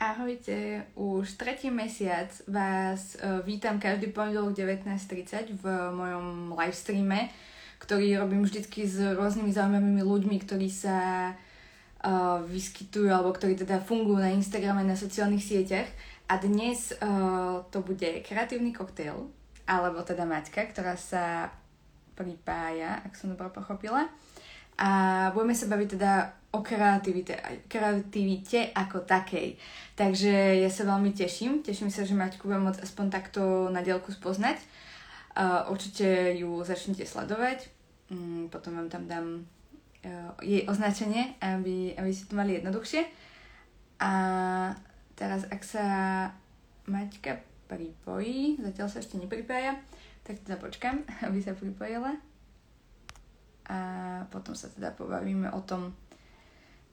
Ahojte, 0.00 0.88
už 0.96 1.36
tretí 1.36 1.68
mesiac 1.68 2.32
vás 2.48 3.20
uh, 3.20 3.44
vítam 3.44 3.76
každý 3.76 4.08
pondelok 4.08 4.56
19.30 4.56 5.60
v 5.60 5.64
mojom 5.92 6.56
livestreame, 6.56 7.28
ktorý 7.84 8.16
robím 8.16 8.40
vždycky 8.40 8.88
s 8.88 8.96
rôznymi 8.96 9.52
zaujímavými 9.52 10.00
ľuďmi, 10.00 10.40
ktorí 10.40 10.72
sa 10.72 10.96
uh, 11.36 12.40
vyskytujú 12.48 13.12
alebo 13.12 13.36
ktorí 13.36 13.60
teda 13.60 13.84
fungujú 13.84 14.24
na 14.24 14.32
Instagrame, 14.32 14.88
na 14.88 14.96
sociálnych 14.96 15.44
sieťach. 15.44 15.92
A 16.32 16.40
dnes 16.40 16.96
uh, 16.96 17.60
to 17.68 17.84
bude 17.84 18.24
kreatívny 18.24 18.72
koktejl, 18.72 19.28
alebo 19.68 20.00
teda 20.00 20.24
Maťka, 20.24 20.64
ktorá 20.72 20.96
sa 20.96 21.52
pripája, 22.16 23.04
ak 23.04 23.12
som 23.20 23.28
dobre 23.36 23.52
pochopila. 23.52 24.08
A 24.78 24.90
budeme 25.34 25.56
sa 25.56 25.66
baviť 25.66 25.88
teda 25.98 26.12
o 26.50 26.66
kreativite, 26.66 27.38
kreativite 27.70 28.74
ako 28.74 29.06
takej. 29.06 29.54
Takže 29.94 30.62
ja 30.66 30.70
sa 30.70 30.82
veľmi 30.82 31.14
teším. 31.14 31.62
Teším 31.62 31.94
sa, 31.94 32.02
že 32.02 32.18
Maťku 32.18 32.50
budem 32.50 32.66
môcť 32.66 32.82
aspoň 32.82 33.06
takto 33.10 33.70
na 33.70 33.86
dielku 33.86 34.10
spoznať. 34.10 34.58
Uh, 35.30 35.70
určite 35.70 36.34
ju 36.34 36.58
začnite 36.66 37.06
sledovať. 37.06 37.70
Um, 38.10 38.50
potom 38.50 38.74
vám 38.74 38.90
tam 38.90 39.06
dám 39.06 39.26
uh, 40.02 40.34
jej 40.42 40.66
označenie, 40.66 41.38
aby, 41.38 41.94
aby 41.94 42.10
ste 42.10 42.26
to 42.26 42.34
mali 42.34 42.58
jednoduchšie. 42.58 43.06
A 44.02 44.12
teraz, 45.14 45.46
ak 45.46 45.62
sa 45.62 45.86
Maťka 46.90 47.38
pripojí, 47.70 48.58
zatiaľ 48.58 48.90
sa 48.90 48.98
ešte 48.98 49.22
nepripája, 49.22 49.78
tak 50.26 50.42
teda 50.42 50.58
počkám, 50.58 51.06
aby 51.30 51.38
sa 51.38 51.54
pripojila. 51.54 52.18
A 53.70 53.78
potom 54.26 54.52
sa 54.52 54.68
teda 54.68 54.92
pobavíme 54.92 55.52
o 55.54 55.60
tom, 55.62 55.94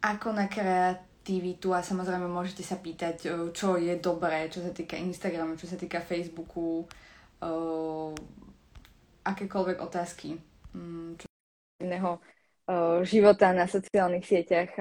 ako 0.03 0.31
na 0.31 0.45
kreativitu 0.45 1.73
a 1.73 1.81
samozrejme 1.81 2.29
môžete 2.29 2.61
sa 2.61 2.77
pýtať, 2.77 3.27
čo 3.51 3.69
je 3.75 3.97
dobré, 3.97 4.47
čo 4.47 4.61
sa 4.61 4.71
týka 4.71 4.95
Instagramu, 4.95 5.57
čo 5.57 5.65
sa 5.65 5.75
týka 5.75 5.99
Facebooku, 5.99 6.85
akékoľvek 9.25 9.77
otázky, 9.81 10.37
mm, 10.73 11.19
čo 11.19 11.25
iného 11.83 12.21
života 13.07 13.55
na 13.55 13.63
sociálnych 13.63 14.27
sieťach, 14.27 14.71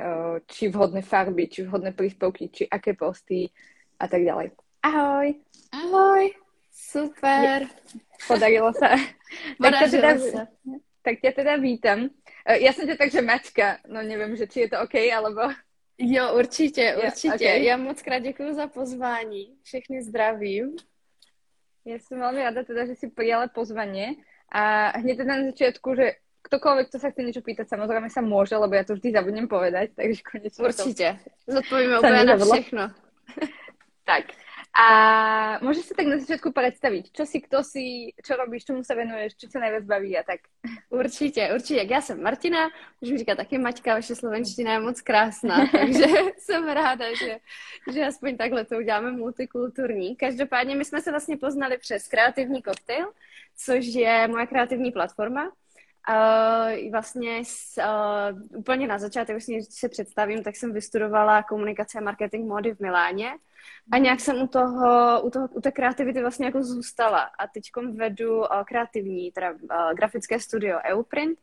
či 0.50 0.66
vhodné 0.74 1.06
farby, 1.06 1.46
či 1.46 1.62
vhodné 1.62 1.94
príspevky, 1.94 2.50
či 2.50 2.62
aké 2.66 2.98
posty 2.98 3.46
a 4.02 4.10
tak 4.10 4.26
ďalej. 4.26 4.50
Ahoj! 4.82 5.38
Ahoj! 5.70 6.24
Super! 6.74 7.70
Podarilo 8.26 8.74
sa. 8.74 8.98
Podarilo 9.56 9.86
tak, 9.86 9.94
teda, 9.94 10.10
sa. 10.18 10.42
tak 11.06 11.14
ťa 11.22 11.30
teda 11.32 11.54
vítam. 11.62 12.10
Eh, 12.46 12.58
já 12.58 12.72
jsem 12.72 12.86
tě 12.86 12.96
takže 12.96 13.22
Mačka, 13.22 13.78
no 13.88 14.02
nevím, 14.02 14.36
že 14.36 14.46
či 14.46 14.60
je 14.60 14.68
to 14.68 14.80
OK, 14.80 14.94
alebo... 14.94 15.40
Jo, 15.98 16.34
určitě, 16.38 16.96
určitě. 16.96 17.34
Okay. 17.34 17.64
Já 17.64 17.76
moc 17.76 18.02
krát 18.02 18.18
děkuji 18.18 18.54
za 18.54 18.66
pozvání. 18.66 19.56
Všechny 19.62 20.02
zdravím. 20.02 20.76
Já 21.84 21.98
jsem 21.98 22.18
velmi 22.18 22.42
ráda 22.42 22.64
teda, 22.64 22.86
že 22.86 22.94
si 22.94 23.10
přijala 23.10 23.48
pozvání 23.48 24.22
a 24.52 24.88
hned 24.98 25.16
teda 25.16 25.36
na 25.36 25.44
začátku, 25.44 25.94
že 25.94 26.12
ktokoľvek, 26.46 26.86
kto 26.86 26.98
sa 27.02 27.10
chce 27.10 27.26
niečo 27.26 27.42
pýtať, 27.42 27.66
samozrejme 27.66 28.06
sa 28.06 28.22
môže, 28.22 28.54
lebo 28.54 28.78
ja 28.78 28.86
to 28.86 28.94
vždy 28.94 29.10
zabudnem 29.10 29.50
povedať, 29.50 29.98
takže 29.98 30.22
konečne 30.22 30.62
Určite. 30.62 31.06
Zodpovíme 31.50 31.98
úplne 31.98 32.22
na 32.22 32.38
všechno. 32.38 32.84
tak. 34.10 34.30
A 34.76 35.56
môžeš 35.64 35.88
sa 35.88 35.94
tak 35.96 36.04
na 36.04 36.20
začátku 36.20 36.52
představit, 36.52 37.08
čo 37.08 37.24
si, 37.24 37.40
kto 37.40 37.64
si, 37.64 38.12
čo 38.20 38.36
robíš, 38.36 38.68
čemu 38.68 38.84
se 38.84 38.94
venuješ, 38.94 39.36
čo 39.36 39.48
se 39.48 39.58
nejvíc 39.60 39.88
baví 39.88 40.18
a 40.18 40.22
tak. 40.22 40.40
Určitě, 40.90 41.50
určitě. 41.54 41.86
Já 41.90 42.00
jsem 42.00 42.22
Martina, 42.22 42.68
můžu 43.00 43.16
říkat 43.16 43.36
taky 43.36 43.58
Maťka, 43.58 43.94
vaše 43.94 44.14
slovenština 44.14 44.72
je 44.72 44.80
moc 44.80 45.00
krásná, 45.00 45.66
takže 45.72 46.06
jsem 46.38 46.68
ráda, 46.68 47.04
že, 47.14 47.38
že 47.92 48.06
aspoň 48.06 48.36
takhle 48.36 48.64
to 48.64 48.76
uděláme 48.76 49.12
multikulturní. 49.12 50.16
Každopádně 50.16 50.76
my 50.76 50.84
jsme 50.84 51.00
se 51.00 51.10
vlastně 51.10 51.36
poznali 51.36 51.78
přes 51.78 52.08
kreativní 52.08 52.62
koktejl, 52.62 53.12
což 53.56 53.84
je 53.86 54.28
moje 54.28 54.46
kreativní 54.46 54.92
platforma, 54.92 55.52
Uh, 56.10 56.90
vlastně 56.90 57.42
s, 57.44 57.78
uh, 57.78 58.58
úplně 58.58 58.86
na 58.86 58.98
začátek, 58.98 59.34
vlastně, 59.34 59.56
když 59.56 59.66
se 59.70 59.88
představím, 59.88 60.42
tak 60.42 60.56
jsem 60.56 60.72
vystudovala 60.72 61.42
komunikace 61.42 61.98
a 61.98 62.00
marketing 62.00 62.48
mody 62.48 62.74
v 62.74 62.80
Miláně. 62.80 63.32
A 63.92 63.98
nějak 63.98 64.20
jsem 64.20 64.42
u 64.42 64.46
toho, 64.46 65.22
u, 65.22 65.30
toho, 65.30 65.48
u 65.48 65.60
té 65.60 65.72
kreativity 65.72 66.20
vlastně 66.20 66.46
jako 66.46 66.62
zůstala. 66.62 67.20
A 67.20 67.46
teď 67.46 67.64
vedu 67.94 68.38
uh, 68.38 68.46
kreativní, 68.66 69.32
teda 69.32 69.50
uh, 69.50 69.58
grafické 69.96 70.40
studio 70.40 70.78
Euprint 70.84 71.38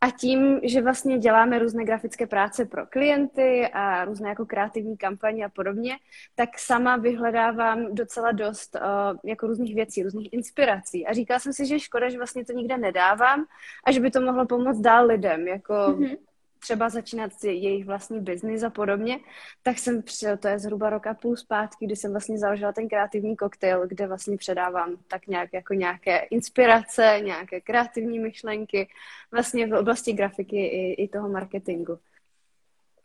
a 0.00 0.10
tím, 0.10 0.60
že 0.62 0.82
vlastně 0.82 1.18
děláme 1.18 1.58
různé 1.58 1.84
grafické 1.84 2.26
práce 2.26 2.64
pro 2.64 2.86
klienty 2.86 3.68
a 3.72 4.04
různé 4.04 4.28
jako 4.28 4.46
kreativní 4.46 4.96
kampaně 4.96 5.44
a 5.44 5.48
podobně, 5.48 5.96
tak 6.34 6.58
sama 6.58 6.96
vyhledávám 6.96 7.94
docela 7.94 8.32
dost 8.32 8.76
uh, 8.76 9.18
jako 9.24 9.46
různých 9.46 9.74
věcí, 9.74 10.02
různých 10.02 10.32
inspirací. 10.32 11.06
A 11.06 11.12
říkala 11.12 11.40
jsem 11.40 11.52
si, 11.52 11.66
že 11.66 11.80
škoda, 11.80 12.08
že 12.08 12.16
vlastně 12.16 12.44
to 12.44 12.52
nikde 12.52 12.78
nedávám 12.78 13.44
a 13.86 13.92
že 13.92 14.00
by 14.00 14.10
to 14.10 14.20
mohlo 14.20 14.46
pomoct 14.46 14.80
dál 14.80 15.06
lidem, 15.06 15.48
jako 15.48 15.74
mm-hmm 15.74 16.16
třeba 16.58 16.88
začínat 16.88 17.30
jejich 17.44 17.84
vlastní 17.84 18.20
biznis 18.20 18.62
a 18.62 18.70
podobně, 18.70 19.18
tak 19.62 19.78
jsem 19.78 20.02
přijel, 20.02 20.36
to 20.36 20.48
je 20.48 20.58
zhruba 20.58 20.90
rok 20.90 21.06
a 21.06 21.14
půl 21.14 21.36
zpátky, 21.36 21.86
kdy 21.86 21.96
jsem 21.96 22.10
vlastně 22.10 22.38
založila 22.38 22.72
ten 22.72 22.88
kreativní 22.88 23.36
koktejl, 23.36 23.86
kde 23.86 24.06
vlastně 24.06 24.36
předávám 24.36 24.96
tak 25.08 25.26
nějak 25.26 25.52
jako 25.52 25.74
nějaké 25.74 26.18
inspirace, 26.18 27.20
nějaké 27.24 27.60
kreativní 27.60 28.18
myšlenky, 28.18 28.88
vlastně 29.30 29.66
v 29.66 29.74
oblasti 29.74 30.12
grafiky 30.12 30.66
i, 30.66 30.92
i 30.92 31.08
toho 31.08 31.28
marketingu. 31.28 31.98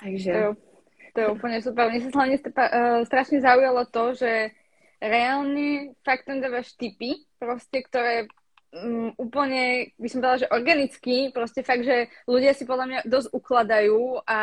Takže... 0.04 0.32
To 0.32 0.38
je, 0.38 0.56
to 1.14 1.20
je 1.22 1.28
úplně 1.28 1.62
super. 1.62 1.90
Mně 1.90 2.02
se 2.02 2.10
hlavně 2.16 2.40
uh, 2.40 3.04
strašně 3.04 3.42
zaujalo 3.42 3.86
to, 3.86 4.16
že 4.16 4.50
reálně 5.02 5.94
fakt 6.04 6.26
tam 6.26 6.42
dáváš 6.42 6.74
tipy, 6.74 7.14
prostě, 7.40 7.82
které 7.82 8.26
um, 8.74 9.14
úplne, 9.22 9.94
by 10.02 10.08
som 10.10 10.20
povedala, 10.20 10.42
že 10.42 10.52
organicky, 10.52 11.30
proste 11.30 11.62
fakt, 11.62 11.86
že 11.86 12.10
ľudia 12.26 12.58
si 12.58 12.66
podľa 12.66 12.86
mňa 12.90 13.00
dosť 13.06 13.30
ukladajú 13.30 14.26
a 14.26 14.40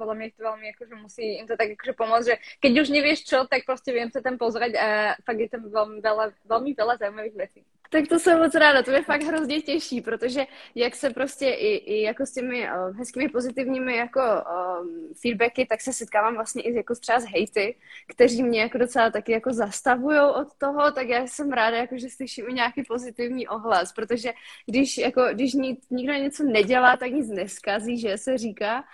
podľa 0.00 0.14
mňa 0.16 0.26
to 0.32 0.40
veľmi 0.40 0.66
akože 0.72 0.94
musí 0.96 1.24
im 1.40 1.46
to 1.46 1.54
tak 1.60 1.76
akože 1.76 1.92
pomôcť, 1.92 2.26
že 2.26 2.36
keď 2.64 2.72
už 2.80 2.88
nevieš 2.88 3.20
čo, 3.28 3.44
tak 3.44 3.68
proste 3.68 3.92
viem 3.92 4.08
sa 4.08 4.24
tam 4.24 4.40
pozrieť 4.40 4.72
a 4.80 4.88
fakt 5.22 5.40
je 5.40 5.48
tam 5.52 5.68
veľmi 5.68 6.00
veľa, 6.00 6.32
veľmi 6.48 6.70
veľa 6.72 6.94
zaujímavých 7.00 7.36
vecí. 7.36 7.60
Tak 7.94 8.08
to 8.08 8.18
jsem 8.18 8.38
moc 8.38 8.54
ráda, 8.54 8.82
to 8.82 8.90
mě 8.90 9.02
fakt 9.02 9.22
hrozně 9.22 9.62
těší, 9.62 10.00
protože 10.00 10.46
jak 10.74 10.94
se 10.94 11.10
prostě 11.10 11.48
i, 11.48 11.76
i 11.76 12.02
jako 12.02 12.26
s 12.26 12.32
těmi 12.32 12.70
uh, 12.70 12.96
hezkými 12.96 13.28
pozitivními 13.28 13.96
jako 13.96 14.20
um, 14.20 15.14
feedbacky, 15.22 15.66
tak 15.66 15.80
se 15.80 15.92
setkávám 15.92 16.34
vlastně 16.34 16.62
i 16.62 16.74
jako 16.74 16.94
třeba 16.94 17.20
s 17.20 17.24
hejty, 17.24 17.76
kteří 18.08 18.42
mě 18.42 18.60
jako 18.60 18.78
docela 18.78 19.10
taky 19.10 19.32
jako 19.32 19.52
zastavují 19.52 20.18
od 20.20 20.54
toho, 20.58 20.92
tak 20.92 21.08
já 21.08 21.26
jsem 21.26 21.52
ráda, 21.52 21.76
jako, 21.76 21.98
že 21.98 22.10
slyším 22.10 22.48
i 22.48 22.52
nějaký 22.52 22.82
pozitivní 22.82 23.48
ohlas, 23.48 23.92
protože 23.92 24.32
když, 24.66 24.98
jako, 24.98 25.22
když 25.32 25.54
nikdo 25.90 26.12
něco 26.12 26.44
nedělá, 26.44 26.96
tak 26.96 27.10
nic 27.12 27.28
neskazí, 27.28 27.98
že 27.98 28.18
se 28.18 28.38
říká, 28.38 28.84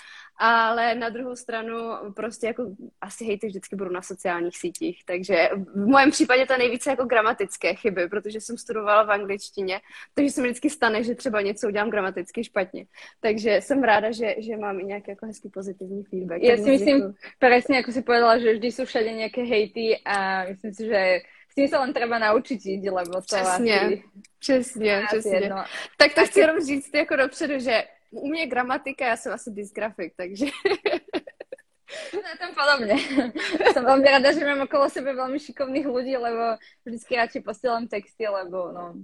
ale 0.43 0.95
na 0.95 1.09
druhou 1.09 1.37
stranu 1.37 1.77
prostě 2.17 2.47
jako 2.47 2.67
asi 3.01 3.25
hejty 3.25 3.47
vždycky 3.47 3.77
budou 3.77 3.91
na 3.91 4.03
sociálních 4.03 4.57
sítích, 4.59 5.03
takže 5.05 5.51
v 5.75 5.87
mém 5.87 6.11
případě 6.11 6.47
to 6.47 6.57
nejvíce 6.59 6.91
jako 6.91 7.05
gramatické 7.05 7.75
chyby, 7.75 8.09
protože 8.09 8.41
jsem 8.41 8.59
studovala 8.59 9.03
v 9.03 9.11
angličtině, 9.11 9.81
takže 10.15 10.31
se 10.31 10.43
mi 10.43 10.49
vždycky 10.49 10.71
stane, 10.71 11.05
že 11.05 11.15
třeba 11.15 11.41
něco 11.41 11.69
udělám 11.69 11.91
gramaticky 11.91 12.45
špatně. 12.45 12.87
Takže 13.21 13.61
jsem 13.61 13.83
ráda, 13.83 14.13
že, 14.13 14.35
že 14.39 14.57
mám 14.57 14.81
i 14.81 14.85
nějaký 14.85 15.11
jako 15.11 15.27
hezký 15.27 15.49
pozitivní 15.49 16.05
feedback. 16.05 16.43
Já 16.43 16.57
si 16.57 16.71
myslím, 16.71 17.15
přesně 17.39 17.77
jako 17.77 17.93
si 17.93 18.03
povedala, 18.03 18.39
že 18.39 18.53
vždy 18.53 18.73
jsou 18.73 18.85
všade 18.85 19.13
nějaké 19.13 19.43
hejty 19.43 20.01
a 20.05 20.45
myslím 20.45 20.75
si, 20.75 20.87
že 20.87 21.21
s 21.51 21.55
tím 21.55 21.69
se 21.69 21.79
len 21.79 21.93
treba 21.93 22.19
naučit 22.19 22.67
jít, 22.67 22.91
lebo 22.91 23.11
to 23.11 23.21
přesně, 23.21 23.81
asi... 23.81 24.03
Přesně, 24.39 25.03
přesně. 25.07 25.37
Jedno. 25.37 25.65
Tak 25.97 26.15
to 26.15 26.27
chci 26.27 26.41
jenom 26.41 26.61
říct 26.61 26.95
jako 26.95 27.17
dopředu, 27.17 27.59
že 27.59 27.85
u 28.11 28.29
mě 28.29 28.47
gramatika, 28.47 29.07
já 29.07 29.17
jsem 29.17 29.33
asi 29.33 29.51
dysgrafik, 29.51 30.13
takže... 30.17 30.47
Na 32.13 32.47
tom 32.47 32.55
podobně. 32.55 32.95
Jsem 33.73 33.85
velmi 33.85 34.05
ráda, 34.05 34.33
že 34.33 34.47
mám 34.47 34.61
okolo 34.61 34.91
sebe 34.91 35.15
velmi 35.15 35.39
šikovných 35.39 35.87
lidí, 35.87 36.17
lebo 36.17 36.57
vždycky 36.85 37.17
radši 37.17 37.41
posílám 37.41 37.89
texty, 37.89 38.29
lebo 38.29 38.73
no... 38.73 38.95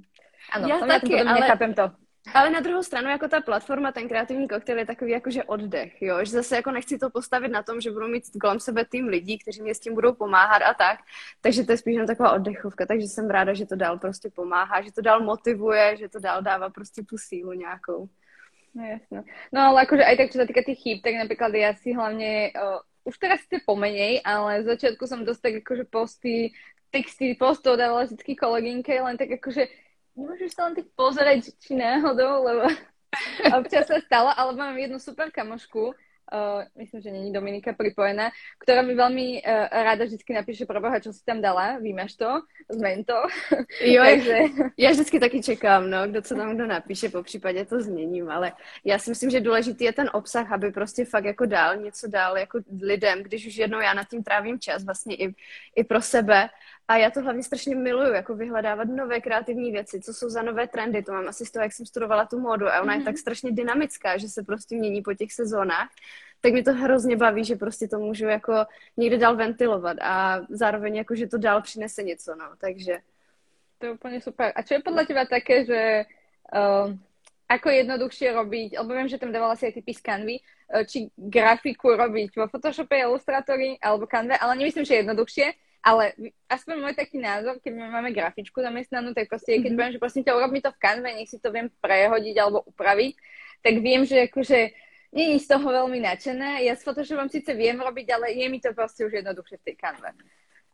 Ano, 0.52 0.68
já 0.68 0.86
taky, 0.86 1.20
ale... 1.20 1.46
chápem 1.46 1.74
to. 1.74 1.90
Ale 2.34 2.50
na 2.50 2.60
druhou 2.60 2.82
stranu, 2.82 3.08
jako 3.08 3.28
ta 3.28 3.40
platforma, 3.40 3.92
ten 3.92 4.08
kreativní 4.08 4.48
koktejl 4.48 4.78
je 4.78 4.86
takový 4.86 5.10
jakože 5.10 5.44
oddech, 5.44 6.02
jo, 6.02 6.24
že 6.24 6.30
zase 6.30 6.56
jako 6.56 6.70
nechci 6.70 6.98
to 6.98 7.10
postavit 7.10 7.48
na 7.48 7.62
tom, 7.62 7.80
že 7.80 7.90
budu 7.90 8.08
mít 8.08 8.22
kolem 8.40 8.60
sebe 8.60 8.84
tým 8.84 9.06
lidí, 9.06 9.38
kteří 9.38 9.62
mě 9.62 9.74
s 9.74 9.80
tím 9.80 9.94
budou 9.94 10.12
pomáhat 10.12 10.62
a 10.62 10.74
tak, 10.74 10.98
takže 11.40 11.64
to 11.64 11.72
je 11.72 11.78
spíš 11.78 11.96
jen 11.96 12.06
taková 12.06 12.32
oddechovka, 12.32 12.86
takže 12.86 13.06
jsem 13.06 13.30
ráda, 13.30 13.54
že 13.54 13.66
to 13.66 13.76
dál 13.76 13.98
prostě 13.98 14.30
pomáhá, 14.30 14.82
že 14.82 14.92
to 14.92 15.00
dál 15.00 15.20
motivuje, 15.20 15.96
že 15.96 16.08
to 16.08 16.20
dál 16.20 16.42
dává 16.42 16.70
prostě 16.70 17.02
tu 17.02 17.18
sílu 17.18 17.52
nějakou. 17.52 18.08
No 18.76 18.84
jasno. 18.84 19.24
No 19.48 19.72
ale 19.72 19.88
akože 19.88 20.04
aj 20.04 20.16
tak, 20.20 20.28
čo 20.36 20.38
sa 20.44 20.46
týka 20.46 20.60
tých 20.60 20.80
chýb, 20.84 20.98
tak 21.00 21.16
napríklad 21.16 21.48
ja 21.56 21.72
si 21.72 21.96
hlavne, 21.96 22.52
uh, 22.52 22.84
už 23.08 23.16
teraz 23.16 23.40
ste 23.48 23.64
pomenej, 23.64 24.20
ale 24.20 24.60
v 24.60 24.68
začiatku 24.68 25.08
som 25.08 25.24
dosť 25.24 25.40
tak 25.40 25.54
akože 25.64 25.84
posty, 25.88 26.52
texty 26.92 27.32
postov 27.32 27.80
dávala 27.80 28.04
vždy 28.04 28.36
kolegynke, 28.36 28.92
len 29.00 29.16
tak 29.16 29.32
akože 29.40 29.64
nemôžeš 30.12 30.50
sa 30.52 30.68
len 30.68 30.76
tak 30.76 30.92
pozerať, 30.92 31.56
či 31.56 31.72
náhodou, 31.72 32.44
lebo 32.44 32.68
občas 33.64 33.88
sa 33.88 33.96
stalo, 34.04 34.28
ale 34.36 34.52
mám 34.52 34.76
jednu 34.76 35.00
super 35.00 35.32
kamošku 35.32 35.96
uh, 36.32 36.62
myslím, 36.76 37.00
že 37.00 37.10
není 37.10 37.32
Dominika 37.32 37.72
pripojená, 37.72 38.30
ktorá 38.58 38.82
mi 38.82 38.94
veľmi 38.94 39.26
uh, 39.40 39.68
ráda 39.70 40.04
vždycky 40.04 40.34
napíše 40.34 40.66
pro 40.66 40.80
boha, 40.80 41.00
čo 41.00 41.12
si 41.12 41.24
tam 41.24 41.40
dala, 41.40 41.78
vymaš 41.78 42.16
to, 42.16 42.42
zmen 42.68 43.04
to. 43.04 43.18
Jo, 43.80 44.02
Takže... 44.10 44.38
já 44.78 44.90
vždycky 44.90 45.20
taky 45.20 45.42
čekám, 45.42 45.90
no, 45.90 46.08
kdo 46.08 46.22
co 46.22 46.34
tam 46.34 46.54
kdo 46.54 46.66
napíše, 46.66 47.08
po 47.08 47.22
případě 47.22 47.64
to 47.64 47.80
změním, 47.80 48.30
ale 48.30 48.52
já 48.84 48.98
si 48.98 49.10
myslím, 49.10 49.30
že 49.30 49.40
důležitý 49.40 49.84
je 49.84 49.92
ten 49.92 50.10
obsah, 50.12 50.52
aby 50.52 50.70
prostě 50.70 51.04
fakt 51.04 51.24
jako 51.24 51.46
dál 51.46 51.76
něco 51.76 52.08
dál 52.08 52.38
jako 52.38 52.58
lidem, 52.82 53.22
když 53.22 53.46
už 53.46 53.56
jednou 53.56 53.80
já 53.80 53.94
nad 53.94 54.08
tím 54.08 54.22
trávím 54.22 54.60
čas 54.60 54.84
vlastně 54.84 55.14
i, 55.16 55.34
i 55.76 55.84
pro 55.84 56.02
sebe, 56.02 56.48
a 56.88 56.96
já 56.96 57.10
to 57.10 57.22
hlavně 57.22 57.42
strašně 57.42 57.74
miluju, 57.76 58.12
jako 58.12 58.34
vyhledávat 58.34 58.88
nové 58.88 59.20
kreativní 59.20 59.72
věci, 59.72 60.00
co 60.00 60.14
jsou 60.14 60.28
za 60.28 60.42
nové 60.42 60.68
trendy. 60.68 61.02
To 61.02 61.12
mám 61.12 61.28
asi 61.28 61.46
z 61.46 61.50
toho, 61.50 61.62
jak 61.62 61.72
jsem 61.72 61.86
studovala 61.86 62.24
tu 62.24 62.40
módu 62.40 62.68
a 62.68 62.80
ona 62.80 62.82
mm-hmm. 62.82 62.90
je 62.90 62.96
mhm. 62.96 63.04
tak 63.04 63.18
strašně 63.18 63.52
dynamická, 63.52 64.18
že 64.18 64.28
se 64.28 64.42
prostě 64.42 64.76
mění 64.76 65.02
po 65.02 65.14
těch 65.14 65.32
sezónách. 65.32 65.88
Tak 66.40 66.52
mi 66.52 66.62
to 66.62 66.72
hrozně 66.72 67.16
baví, 67.16 67.44
že 67.44 67.56
prostě 67.56 67.88
to 67.88 67.98
můžu 67.98 68.26
jako 68.26 68.64
někde 68.96 69.18
dál 69.18 69.36
ventilovat 69.36 69.96
a 70.00 70.40
zároveň 70.48 70.96
jako, 70.96 71.14
že 71.14 71.26
to 71.26 71.38
dál 71.38 71.62
přinese 71.62 72.02
něco, 72.02 72.34
no, 72.34 72.46
takže. 72.58 72.98
To 73.78 73.86
je 73.86 73.92
úplně 73.92 74.20
super. 74.20 74.52
A 74.56 74.62
co 74.62 74.74
je 74.74 74.80
podle 74.80 75.06
teba 75.06 75.24
také, 75.24 75.64
že 75.64 76.04
uh, 76.54 76.94
ako 77.48 77.68
jednoduchšie 77.70 78.32
robiť, 78.32 78.78
lebo 78.78 78.90
viem, 78.94 79.08
že 79.08 79.18
tam 79.18 79.32
dávala 79.32 79.56
si 79.56 79.66
aj 79.66 79.74
typy 79.78 79.92
z 79.94 80.02
Canvy, 80.02 80.36
uh, 80.38 80.82
či 80.86 81.10
grafiku 81.16 81.94
robiť 81.94 82.30
vo 82.36 82.46
Photoshope, 82.48 82.96
Illustratory 82.98 83.78
alebo 83.82 84.06
Canve, 84.06 84.38
ale 84.38 84.56
nemyslím, 84.56 84.84
že 84.84 85.02
jednoduchšie, 85.02 85.46
ale 85.86 86.18
aspoň 86.50 86.74
môj 86.82 86.94
taký 86.98 87.22
názor, 87.22 87.62
keď 87.62 87.78
máme 87.78 88.10
grafičku 88.10 88.58
zamestnanú, 88.58 89.14
tak 89.14 89.30
proste, 89.30 89.54
keď 89.54 89.62
mm-hmm. 89.62 89.78
poviem, 89.78 89.94
že 89.94 90.02
prosím 90.02 90.22
ťa, 90.26 90.34
urob 90.34 90.50
mi 90.50 90.58
to 90.58 90.74
v 90.74 90.82
kanve, 90.82 91.14
nech 91.14 91.30
si 91.30 91.38
to 91.38 91.54
viem 91.54 91.70
prehodiť 91.78 92.34
alebo 92.42 92.66
upraviť, 92.66 93.14
tak 93.62 93.74
viem, 93.78 94.02
že 94.02 94.26
akože 94.26 94.58
není 95.14 95.38
z 95.38 95.46
toho 95.46 95.62
veľmi 95.62 96.02
nadšená. 96.02 96.58
Ja 96.66 96.74
s 96.74 96.82
Photoshopom 96.82 97.30
síce 97.30 97.54
viem 97.54 97.78
robiť, 97.78 98.06
ale 98.18 98.34
je 98.34 98.46
mi 98.50 98.58
to 98.58 98.74
prostě 98.74 99.06
už 99.06 99.12
jednoduchšie 99.12 99.58
v 99.58 99.64
tej 99.64 99.76
kanve. 99.78 100.10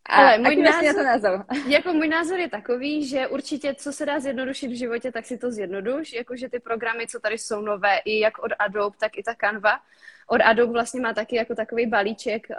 A 0.08 0.16
Ale 0.16 0.38
můj 0.38 0.56
názor, 0.56 0.84
na 0.84 0.92
to 0.92 1.02
názor? 1.02 1.44
Jako 1.68 1.92
můj 1.92 2.08
názor 2.08 2.38
je 2.38 2.48
takový, 2.48 3.06
že 3.06 3.28
určitě, 3.28 3.74
co 3.74 3.92
se 3.92 4.06
dá 4.06 4.20
zjednodušit 4.20 4.68
v 4.68 4.78
životě, 4.78 5.12
tak 5.12 5.26
si 5.26 5.38
to 5.38 5.50
zjednoduš. 5.50 6.12
Jakože 6.12 6.48
ty 6.48 6.60
programy, 6.60 7.06
co 7.06 7.20
tady 7.20 7.38
jsou 7.38 7.60
nové, 7.60 7.98
i 8.04 8.18
jak 8.18 8.38
od 8.38 8.52
Adobe, 8.58 8.96
tak 9.00 9.18
i 9.18 9.22
ta 9.22 9.34
Canva. 9.34 9.78
Od 10.26 10.40
Adobe 10.40 10.72
vlastně 10.72 11.00
má 11.00 11.14
taky 11.14 11.36
jako 11.36 11.54
takový 11.54 11.86
balíček 11.86 12.46
uh, 12.50 12.56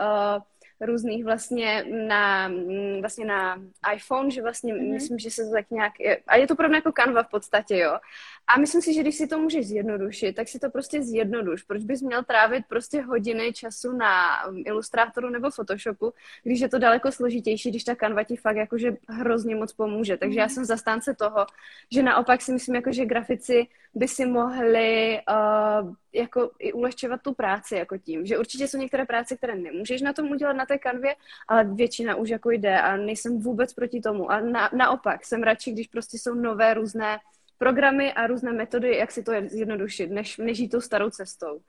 různých 0.85 1.23
vlastně 1.23 1.85
na, 2.07 2.47
mm, 2.47 3.01
vlastně 3.01 3.25
na 3.25 3.61
iPhone, 3.93 4.31
že 4.31 4.41
vlastně 4.41 4.73
mm-hmm. 4.73 4.93
myslím, 4.93 5.19
že 5.19 5.31
se 5.31 5.45
to 5.45 5.51
tak 5.51 5.71
nějak, 5.71 5.93
a 6.27 6.35
je 6.35 6.47
to 6.47 6.55
podobné 6.55 6.77
jako 6.77 6.91
Canva 6.91 7.23
v 7.23 7.29
podstatě, 7.29 7.77
jo. 7.77 7.97
A 8.47 8.59
myslím 8.59 8.81
si, 8.81 8.93
že 8.93 9.01
když 9.01 9.15
si 9.15 9.27
to 9.27 9.39
můžeš 9.39 9.67
zjednodušit, 9.67 10.33
tak 10.33 10.47
si 10.47 10.59
to 10.59 10.69
prostě 10.69 11.01
zjednoduš. 11.01 11.63
Proč 11.63 11.83
bys 11.83 12.01
měl 12.01 12.23
trávit 12.23 12.65
prostě 12.69 13.01
hodiny 13.01 13.53
času 13.53 13.91
na 13.91 14.45
um, 14.47 14.63
Illustratoru 14.65 15.29
nebo 15.29 15.51
Photoshopu, 15.51 16.13
když 16.43 16.59
je 16.59 16.69
to 16.69 16.79
daleko 16.79 17.11
složitější, 17.11 17.69
když 17.69 17.83
ta 17.83 17.95
Canva 17.95 18.23
ti 18.23 18.35
fakt 18.35 18.55
jakože 18.55 18.97
hrozně 19.09 19.55
moc 19.55 19.73
pomůže. 19.73 20.17
Takže 20.17 20.39
já 20.39 20.45
mhm. 20.45 20.53
jsem 20.53 20.65
zastánce 20.65 21.13
toho, 21.13 21.45
že 21.91 22.03
naopak 22.03 22.41
si 22.41 22.51
myslím, 22.51 22.75
jako, 22.75 22.91
že 22.91 23.05
grafici 23.05 23.67
by 23.95 24.07
si 24.07 24.25
mohli 24.25 25.19
uh, 25.29 25.93
jako 26.13 26.51
i 26.59 26.73
ulehčovat 26.73 27.21
tu 27.21 27.33
práci 27.33 27.75
jako 27.75 27.97
tím, 27.97 28.25
že 28.25 28.37
určitě 28.37 28.67
jsou 28.67 28.77
některé 28.77 29.05
práce, 29.05 29.37
které 29.37 29.55
nemůžeš 29.55 30.01
na 30.01 30.13
tom 30.13 30.31
udělat 30.31 30.53
na 30.53 30.65
té 30.65 30.77
kanvě, 30.77 31.15
ale 31.47 31.63
většina 31.63 32.15
už 32.15 32.29
jako 32.29 32.51
jde 32.51 32.81
a 32.81 32.97
nejsem 32.97 33.39
vůbec 33.39 33.73
proti 33.73 34.01
tomu. 34.01 34.31
A 34.31 34.39
na, 34.39 34.69
naopak, 34.77 35.25
jsem 35.25 35.43
radši, 35.43 35.71
když 35.71 35.87
prostě 35.87 36.17
jsou 36.17 36.33
nové 36.33 36.73
různé 36.73 37.19
programy 37.57 38.13
a 38.13 38.27
různé 38.27 38.53
metody, 38.53 38.97
jak 38.97 39.11
si 39.11 39.23
to 39.23 39.31
zjednodušit, 39.45 40.11
než, 40.11 40.37
než 40.37 40.59
jít 40.59 40.69
tou 40.69 40.81
starou 40.81 41.09
cestou. 41.09 41.61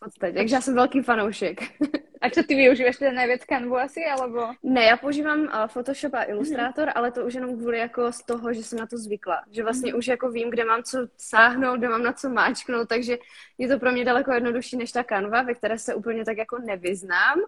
Podstatě. 0.00 0.32
Takže 0.32 0.54
já 0.54 0.60
jsem 0.60 0.74
velký 0.74 1.02
fanoušek. 1.02 1.60
A 2.20 2.30
co 2.30 2.42
ty 2.42 2.54
využíváš 2.54 2.96
teda 2.96 3.12
nejvíc 3.12 3.44
Canvu 3.44 3.76
asi, 3.76 4.04
alebo? 4.04 4.48
Ne, 4.62 4.84
já 4.84 4.96
používám 4.96 5.40
uh, 5.40 5.66
Photoshop 5.66 6.14
a 6.14 6.22
Illustrator, 6.22 6.88
mm-hmm. 6.88 6.92
ale 6.94 7.12
to 7.12 7.26
už 7.26 7.34
jenom 7.34 7.58
kvůli 7.58 7.78
jako 7.78 8.12
z 8.12 8.22
toho, 8.22 8.52
že 8.52 8.62
jsem 8.62 8.78
na 8.78 8.86
to 8.86 8.98
zvykla. 8.98 9.44
Že 9.50 9.62
vlastně 9.62 9.92
mm-hmm. 9.92 9.98
už 9.98 10.06
jako 10.06 10.30
vím, 10.30 10.50
kde 10.50 10.64
mám 10.64 10.82
co 10.82 10.98
sáhnout, 11.16 11.78
kde 11.78 11.88
mám 11.88 12.02
na 12.02 12.12
co 12.12 12.30
máčknout, 12.30 12.88
takže 12.88 13.18
je 13.58 13.68
to 13.68 13.78
pro 13.78 13.92
mě 13.92 14.04
daleko 14.04 14.32
jednodušší 14.32 14.76
než 14.76 14.92
ta 14.92 15.04
Canva, 15.04 15.42
ve 15.42 15.54
které 15.54 15.78
se 15.78 15.94
úplně 15.94 16.24
tak 16.24 16.36
jako 16.36 16.58
nevyznám. 16.58 17.40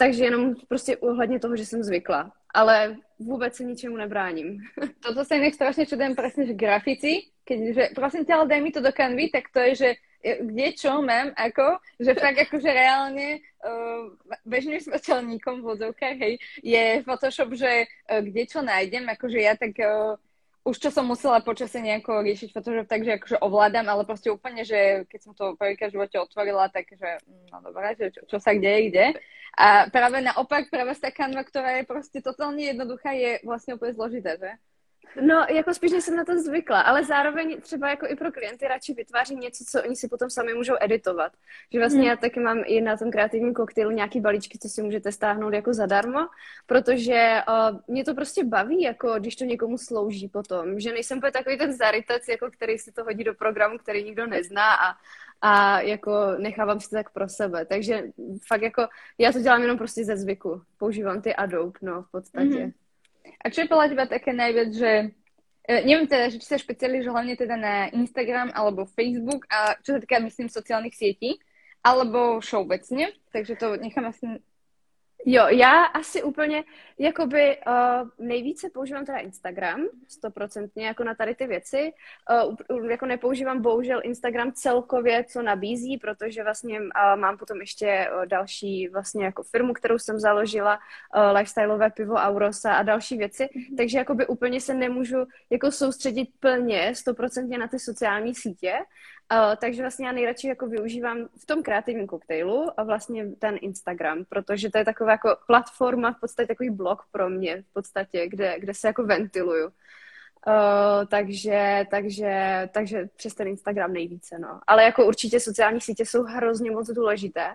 Takže 0.00 0.24
jenom 0.24 0.54
prostě 0.68 0.96
ohledně 0.96 1.40
toho, 1.40 1.56
že 1.56 1.66
jsem 1.66 1.82
zvykla. 1.82 2.32
Ale 2.54 2.96
vůbec 3.18 3.54
se 3.56 3.64
ničemu 3.64 3.96
nebráním. 3.96 4.64
Toto 5.04 5.28
sa 5.28 5.36
inak 5.36 5.52
strašne 5.52 5.84
čudujem 5.84 6.16
presne, 6.16 6.48
že 6.48 6.56
grafici, 6.56 7.28
keďže 7.44 7.92
prosím 7.92 8.24
ťa, 8.24 8.34
ale 8.34 8.48
daj 8.48 8.60
mi 8.64 8.72
to 8.72 8.80
do 8.80 8.90
kanvy, 8.96 9.28
tak 9.28 9.52
to 9.52 9.60
je, 9.60 9.72
že 9.76 9.90
kde 10.20 10.68
čo 10.72 11.04
mám, 11.04 11.36
ako, 11.36 11.80
že 12.00 12.16
fakt 12.16 12.40
akože 12.48 12.70
reálne 12.72 13.40
uh, 13.40 14.08
bežným 14.44 14.80
smrteľníkom 14.80 15.60
v 15.60 15.68
vodzovkách, 15.68 16.16
hej, 16.16 16.34
je 16.64 17.04
Photoshop, 17.04 17.52
že 17.56 17.88
uh, 17.88 18.20
kde 18.24 18.42
čo 18.48 18.60
nájdem, 18.64 19.04
akože 19.04 19.38
ja 19.40 19.56
tak 19.56 19.76
uh, 19.80 20.16
už 20.60 20.76
čo 20.76 20.90
som 20.92 21.08
musela 21.08 21.40
počase 21.40 21.80
nejako 21.80 22.20
riešiť 22.20 22.52
Photoshop, 22.52 22.86
takže 22.86 23.16
akože 23.16 23.36
ovládam, 23.40 23.88
ale 23.88 24.04
proste 24.04 24.28
úplne, 24.28 24.60
že 24.62 25.08
keď 25.08 25.20
som 25.24 25.32
to 25.32 25.56
prvýkrát 25.56 25.88
v 25.88 25.96
živote 25.96 26.16
otvorila, 26.20 26.68
takže 26.68 27.24
no 27.48 27.64
dobré, 27.64 27.96
že 27.96 28.12
čo, 28.12 28.20
čo 28.28 28.36
sa 28.36 28.52
kde 28.52 28.92
kde. 28.92 29.06
A 29.56 29.90
práve 29.90 30.22
naopak, 30.22 30.70
práve 30.70 30.94
tá 31.00 31.10
kanva, 31.10 31.42
ktorá 31.42 31.80
je 31.80 31.88
proste 31.88 32.22
totálne 32.22 32.60
jednoduchá, 32.60 33.16
je 33.16 33.42
vlastne 33.42 33.74
úplne 33.74 33.96
zložitá, 33.96 34.36
že? 34.38 34.52
No, 35.20 35.46
jako 35.48 35.74
spíš 35.74 35.90
jsem 35.92 36.16
na 36.16 36.24
to 36.24 36.38
zvykla, 36.38 36.80
ale 36.80 37.04
zároveň 37.04 37.60
třeba 37.60 37.90
jako 37.90 38.06
i 38.06 38.16
pro 38.16 38.32
klienty 38.32 38.68
radši 38.68 38.94
vytváří 38.94 39.36
něco, 39.36 39.64
co 39.64 39.82
oni 39.82 39.96
si 39.96 40.08
potom 40.08 40.30
sami 40.30 40.54
můžou 40.54 40.74
editovat. 40.80 41.32
Že 41.72 41.78
vlastně 41.78 42.00
hmm. 42.00 42.08
já 42.08 42.16
taky 42.16 42.40
mám 42.40 42.62
i 42.66 42.80
na 42.80 42.96
tom 42.96 43.10
kreativním 43.10 43.54
koktejlu 43.54 43.90
nějaký 43.90 44.20
balíčky, 44.20 44.58
co 44.58 44.68
si 44.68 44.82
můžete 44.82 45.12
stáhnout 45.12 45.54
jako 45.54 45.74
zadarmo, 45.74 46.28
protože 46.66 47.40
uh, 47.48 47.78
mě 47.88 48.04
to 48.04 48.14
prostě 48.14 48.44
baví, 48.44 48.82
jako 48.82 49.14
když 49.18 49.36
to 49.36 49.44
někomu 49.44 49.78
slouží 49.78 50.28
potom, 50.28 50.80
že 50.80 50.92
nejsem 50.92 51.18
úplně 51.18 51.32
takový 51.32 51.58
ten 51.58 51.72
zarytec, 51.72 52.28
jako 52.28 52.50
který 52.50 52.78
si 52.78 52.92
to 52.92 53.04
hodí 53.04 53.24
do 53.24 53.34
programu, 53.34 53.78
který 53.78 54.04
nikdo 54.04 54.26
nezná 54.26 54.74
a, 54.74 54.96
a 55.40 55.80
jako 55.80 56.12
nechávám 56.38 56.80
si 56.80 56.90
to 56.90 56.96
tak 56.96 57.10
pro 57.10 57.28
sebe. 57.28 57.66
Takže 57.66 58.02
fakt 58.46 58.62
jako 58.62 58.86
já 59.18 59.32
to 59.32 59.40
dělám 59.40 59.62
jenom 59.62 59.78
prostě 59.78 60.04
ze 60.04 60.16
zvyku. 60.16 60.62
Používám 60.78 61.22
ty 61.22 61.34
Adobe, 61.34 61.78
no, 61.82 62.02
v 62.02 62.10
podstatě. 62.10 62.46
Mm-hmm. 62.48 62.79
A 63.38 63.46
čo 63.52 63.62
je 63.62 63.70
podľa 63.70 63.86
teba 63.94 64.04
také 64.10 64.34
najviac, 64.34 64.70
že 64.74 64.92
e, 65.68 65.74
neviem 65.86 66.10
teda, 66.10 66.34
že 66.34 66.42
či 66.42 66.46
sa 66.50 66.58
špecializuješ 66.58 67.12
hlavne 67.12 67.34
teda 67.38 67.54
na 67.54 67.74
Instagram 67.94 68.50
alebo 68.50 68.88
Facebook 68.90 69.46
a 69.46 69.78
čo 69.80 69.94
sa 69.94 70.02
týka, 70.02 70.18
myslím, 70.18 70.50
sociálnych 70.50 70.96
sietí, 70.96 71.38
alebo 71.80 72.42
všeobecne, 72.44 73.14
takže 73.32 73.56
to 73.56 73.80
nechám 73.80 74.10
asi 74.10 74.42
Jo, 75.26 75.46
já 75.48 75.84
asi 75.84 76.22
úplně, 76.22 76.64
jakoby 76.98 77.58
uh, 77.66 78.08
nejvíce 78.26 78.70
používám 78.70 79.04
teda 79.04 79.18
Instagram, 79.18 79.80
stoprocentně, 80.08 80.86
jako 80.86 81.04
na 81.04 81.14
tady 81.14 81.34
ty 81.34 81.46
věci. 81.46 81.92
Uh, 82.70 82.90
jako 82.90 83.06
nepoužívám 83.06 83.62
bohužel 83.62 84.00
Instagram 84.04 84.52
celkově, 84.52 85.24
co 85.24 85.42
nabízí, 85.42 85.98
protože 85.98 86.44
vlastně 86.44 86.80
uh, 86.80 86.86
mám 87.16 87.38
potom 87.38 87.60
ještě 87.60 88.10
uh, 88.14 88.26
další 88.26 88.88
vlastně 88.88 89.24
jako 89.24 89.42
firmu, 89.42 89.72
kterou 89.72 89.98
jsem 89.98 90.18
založila, 90.18 90.78
uh, 91.16 91.36
lifestyleové 91.36 91.90
pivo 91.90 92.14
Aurosa 92.14 92.74
a 92.74 92.82
další 92.82 93.16
věci, 93.16 93.44
mm-hmm. 93.44 93.76
takže 93.76 93.98
jakoby 93.98 94.26
úplně 94.26 94.60
se 94.60 94.74
nemůžu 94.74 95.26
jako 95.50 95.72
soustředit 95.72 96.28
plně, 96.40 96.94
stoprocentně 96.94 97.58
na 97.58 97.68
ty 97.68 97.78
sociální 97.78 98.34
sítě, 98.34 98.74
Uh, 99.32 99.56
takže 99.56 99.82
vlastně 99.82 100.06
já 100.06 100.12
nejradši 100.12 100.48
jako 100.48 100.66
využívám 100.66 101.28
v 101.38 101.46
tom 101.46 101.62
kreativním 101.62 102.06
koktejlu 102.06 102.80
a 102.80 102.82
vlastně 102.82 103.26
ten 103.38 103.58
Instagram, 103.60 104.24
protože 104.28 104.70
to 104.70 104.78
je 104.78 104.84
taková 104.84 105.10
jako 105.12 105.36
platforma, 105.46 106.12
v 106.12 106.20
podstatě 106.20 106.46
takový 106.46 106.70
blog 106.70 107.02
pro 107.12 107.30
mě 107.30 107.62
v 107.62 107.72
podstatě, 107.72 108.28
kde, 108.28 108.60
kde 108.60 108.74
se 108.74 108.86
jako 108.86 109.04
ventiluju. 109.04 109.66
Uh, 109.66 109.72
takže, 111.10 111.84
takže, 111.90 112.68
takže 112.72 113.08
přes 113.16 113.34
ten 113.34 113.48
Instagram 113.48 113.92
nejvíce, 113.92 114.38
no. 114.38 114.60
Ale 114.66 114.84
jako 114.84 115.06
určitě 115.06 115.40
sociální 115.40 115.80
sítě 115.80 116.06
jsou 116.06 116.22
hrozně 116.22 116.70
moc 116.70 116.90
důležité 116.90 117.54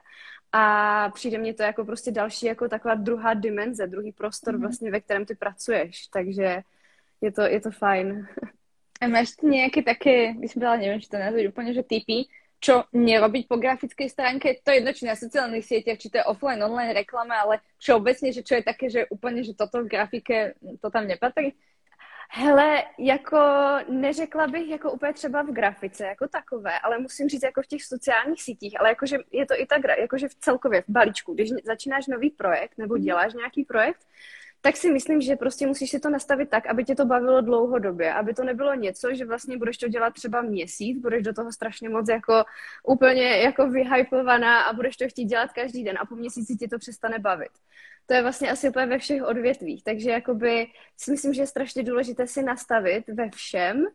a 0.51 1.09
přijde 1.09 1.37
mně 1.37 1.53
to 1.53 1.63
jako 1.63 1.85
prostě 1.85 2.11
další 2.11 2.45
jako 2.45 2.69
taková 2.69 2.95
druhá 2.95 3.33
dimenze, 3.33 3.87
druhý 3.87 4.11
prostor 4.11 4.55
mm-hmm. 4.55 4.61
vlastně, 4.61 4.91
ve 4.91 4.99
kterém 4.99 5.25
ty 5.25 5.35
pracuješ, 5.35 6.07
takže 6.07 6.61
je 7.21 7.31
to, 7.31 7.41
je 7.41 7.61
to 7.61 7.71
fajn. 7.71 8.27
A 9.05 9.07
máš 9.07 9.37
tu 9.37 9.45
nejaké 9.45 9.85
také, 9.85 10.33
povedala, 10.33 10.81
neviem, 10.81 10.97
či 10.97 11.13
to 11.13 11.21
nazvať 11.21 11.53
úplne, 11.53 11.77
že 11.77 11.85
typy, 11.85 12.25
čo 12.57 12.89
nerobiť 12.89 13.45
po 13.45 13.61
grafickej 13.61 14.09
stránke, 14.09 14.57
to 14.65 14.73
je 14.73 14.81
jedno, 14.81 14.91
či 14.97 15.05
na 15.05 15.13
sociálnych 15.13 15.61
sieťach, 15.61 16.01
či 16.01 16.09
to 16.09 16.17
je 16.17 16.25
offline, 16.25 16.57
online 16.65 16.97
reklama, 16.97 17.37
ale 17.37 17.61
všeobecne, 17.77 18.33
že 18.33 18.41
čo 18.41 18.57
je 18.57 18.63
také, 18.65 18.89
že 18.89 19.05
úplně, 19.05 19.45
že 19.45 19.53
toto 19.53 19.85
v 19.85 19.87
grafike, 19.93 20.57
to 20.81 20.89
tam 20.89 21.05
nepatří? 21.05 21.53
Hele, 22.29 22.83
jako 22.99 23.37
neřekla 23.89 24.47
bych 24.47 24.69
jako 24.69 24.91
úplně 24.91 25.13
třeba 25.13 25.41
v 25.41 25.53
grafice 25.53 26.05
jako 26.05 26.27
takové, 26.27 26.79
ale 26.79 26.99
musím 26.99 27.29
říct 27.29 27.43
jako 27.43 27.61
v 27.61 27.67
těch 27.67 27.83
sociálních 27.83 28.41
sítích, 28.41 28.79
ale 28.79 28.89
jakože 28.89 29.17
je 29.31 29.45
to 29.45 29.53
i 29.61 29.65
tak, 29.65 29.81
jakože 29.99 30.27
v 30.27 30.35
celkově 30.35 30.81
v 30.81 30.89
balíčku, 30.89 31.33
když 31.33 31.49
začínáš 31.63 32.07
nový 32.07 32.29
projekt 32.29 32.77
nebo 32.77 32.95
mhm. 32.95 33.03
děláš 33.03 33.33
nějaký 33.33 33.63
projekt, 33.63 34.01
tak 34.61 34.77
si 34.77 34.91
myslím, 34.91 35.21
že 35.21 35.35
prostě 35.35 35.67
musíš 35.67 35.89
si 35.89 35.99
to 35.99 36.09
nastavit 36.09 36.49
tak, 36.49 36.65
aby 36.65 36.83
tě 36.83 36.95
to 36.95 37.05
bavilo 37.05 37.41
dlouhodobě, 37.41 38.13
aby 38.13 38.33
to 38.33 38.43
nebylo 38.43 38.75
něco, 38.75 39.13
že 39.13 39.25
vlastně 39.25 39.57
budeš 39.57 39.77
to 39.77 39.87
dělat 39.87 40.13
třeba 40.13 40.41
měsíc, 40.41 41.01
budeš 41.01 41.23
do 41.23 41.33
toho 41.33 41.51
strašně 41.51 41.89
moc 41.89 42.09
jako 42.09 42.43
úplně 42.87 43.23
jako 43.23 43.69
vyhypovaná 43.69 44.63
a 44.63 44.73
budeš 44.73 44.97
to 44.97 45.07
chtít 45.07 45.25
dělat 45.25 45.53
každý 45.53 45.83
den 45.83 45.97
a 46.01 46.05
po 46.05 46.15
měsíci 46.15 46.55
ti 46.55 46.67
to 46.67 46.79
přestane 46.79 47.19
bavit. 47.19 47.51
To 48.05 48.13
je 48.13 48.21
vlastně 48.21 48.51
asi 48.51 48.69
úplně 48.69 48.85
ve 48.85 48.99
všech 48.99 49.23
odvětvích, 49.23 49.83
takže 49.83 50.09
jakoby 50.09 50.67
si 50.97 51.11
myslím, 51.11 51.33
že 51.33 51.41
je 51.41 51.47
strašně 51.47 51.83
důležité 51.83 52.27
si 52.27 52.43
nastavit 52.43 53.07
ve 53.07 53.29
všem, 53.29 53.85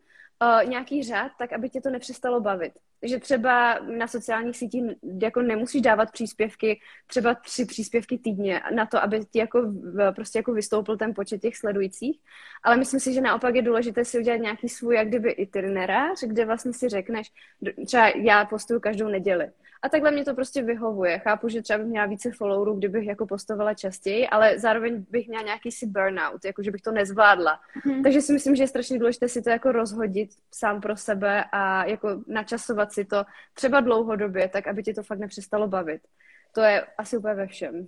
uh, 0.41 0.69
nějaký 0.69 1.03
řád, 1.03 1.31
tak 1.37 1.53
aby 1.53 1.69
tě 1.69 1.81
to 1.81 1.89
nepřestalo 1.89 2.41
bavit. 2.41 2.73
Že 3.03 3.19
třeba 3.19 3.79
na 3.79 4.07
sociálních 4.07 4.57
sítích 4.57 4.83
jako 5.21 5.41
nemusíš 5.41 5.81
dávat 5.81 6.11
příspěvky, 6.11 6.79
třeba 7.07 7.35
tři 7.35 7.65
příspěvky 7.65 8.17
týdně 8.17 8.61
na 8.75 8.85
to, 8.85 9.03
aby 9.03 9.25
ti 9.25 9.39
jako 9.39 9.73
prostě 10.15 10.39
jako 10.39 10.53
vystoupil 10.53 10.97
ten 10.97 11.13
počet 11.13 11.41
těch 11.41 11.57
sledujících. 11.57 12.19
Ale 12.63 12.77
myslím 12.77 12.99
si, 12.99 13.13
že 13.13 13.21
naopak 13.21 13.55
je 13.55 13.61
důležité 13.61 14.05
si 14.05 14.19
udělat 14.19 14.37
nějaký 14.37 14.69
svůj 14.69 14.95
jak 14.95 15.07
kdyby 15.07 15.31
itinerář, 15.31 16.23
kde 16.23 16.45
vlastně 16.45 16.73
si 16.73 16.89
řekneš, 16.89 17.31
třeba 17.85 18.07
já 18.09 18.45
postuju 18.45 18.79
každou 18.79 19.07
neděli. 19.07 19.51
A 19.83 19.89
takhle 19.89 20.11
mě 20.11 20.25
to 20.25 20.33
prostě 20.33 20.63
vyhovuje. 20.63 21.19
Chápu, 21.19 21.49
že 21.49 21.61
třeba 21.61 21.79
bych 21.79 21.87
měla 21.87 22.05
více 22.05 22.31
followerů, 22.31 22.73
kdybych 22.73 23.07
jako 23.07 23.27
postovala 23.27 23.73
častěji, 23.73 24.27
ale 24.27 24.59
zároveň 24.59 25.05
bych 25.09 25.27
měla 25.27 25.43
nějaký 25.43 25.71
si 25.71 25.85
burnout, 25.87 26.45
jako 26.45 26.63
že 26.63 26.71
bych 26.71 26.81
to 26.81 26.91
nezvládla. 26.91 27.59
Hmm. 27.83 28.03
Takže 28.03 28.21
si 28.21 28.33
myslím, 28.33 28.55
že 28.55 28.63
je 28.63 28.67
strašně 28.67 28.99
důležité 28.99 29.27
si 29.27 29.41
to 29.41 29.49
jako 29.49 29.71
rozhodit 29.71 30.29
sám 30.51 30.81
pro 30.81 30.97
sebe 30.97 31.43
a 31.51 31.85
jako 31.85 32.23
načasovat 32.27 32.93
si 32.93 33.05
to 33.05 33.23
třeba 33.53 33.79
dlouhodobě, 33.79 34.49
tak 34.49 34.67
aby 34.67 34.83
ti 34.83 34.93
to 34.93 35.03
fakt 35.03 35.19
nepřestalo 35.19 35.67
bavit. 35.67 36.01
To 36.51 36.61
je 36.61 36.85
asi 36.97 37.17
úplně 37.17 37.33
ve 37.33 37.47
všem. 37.47 37.87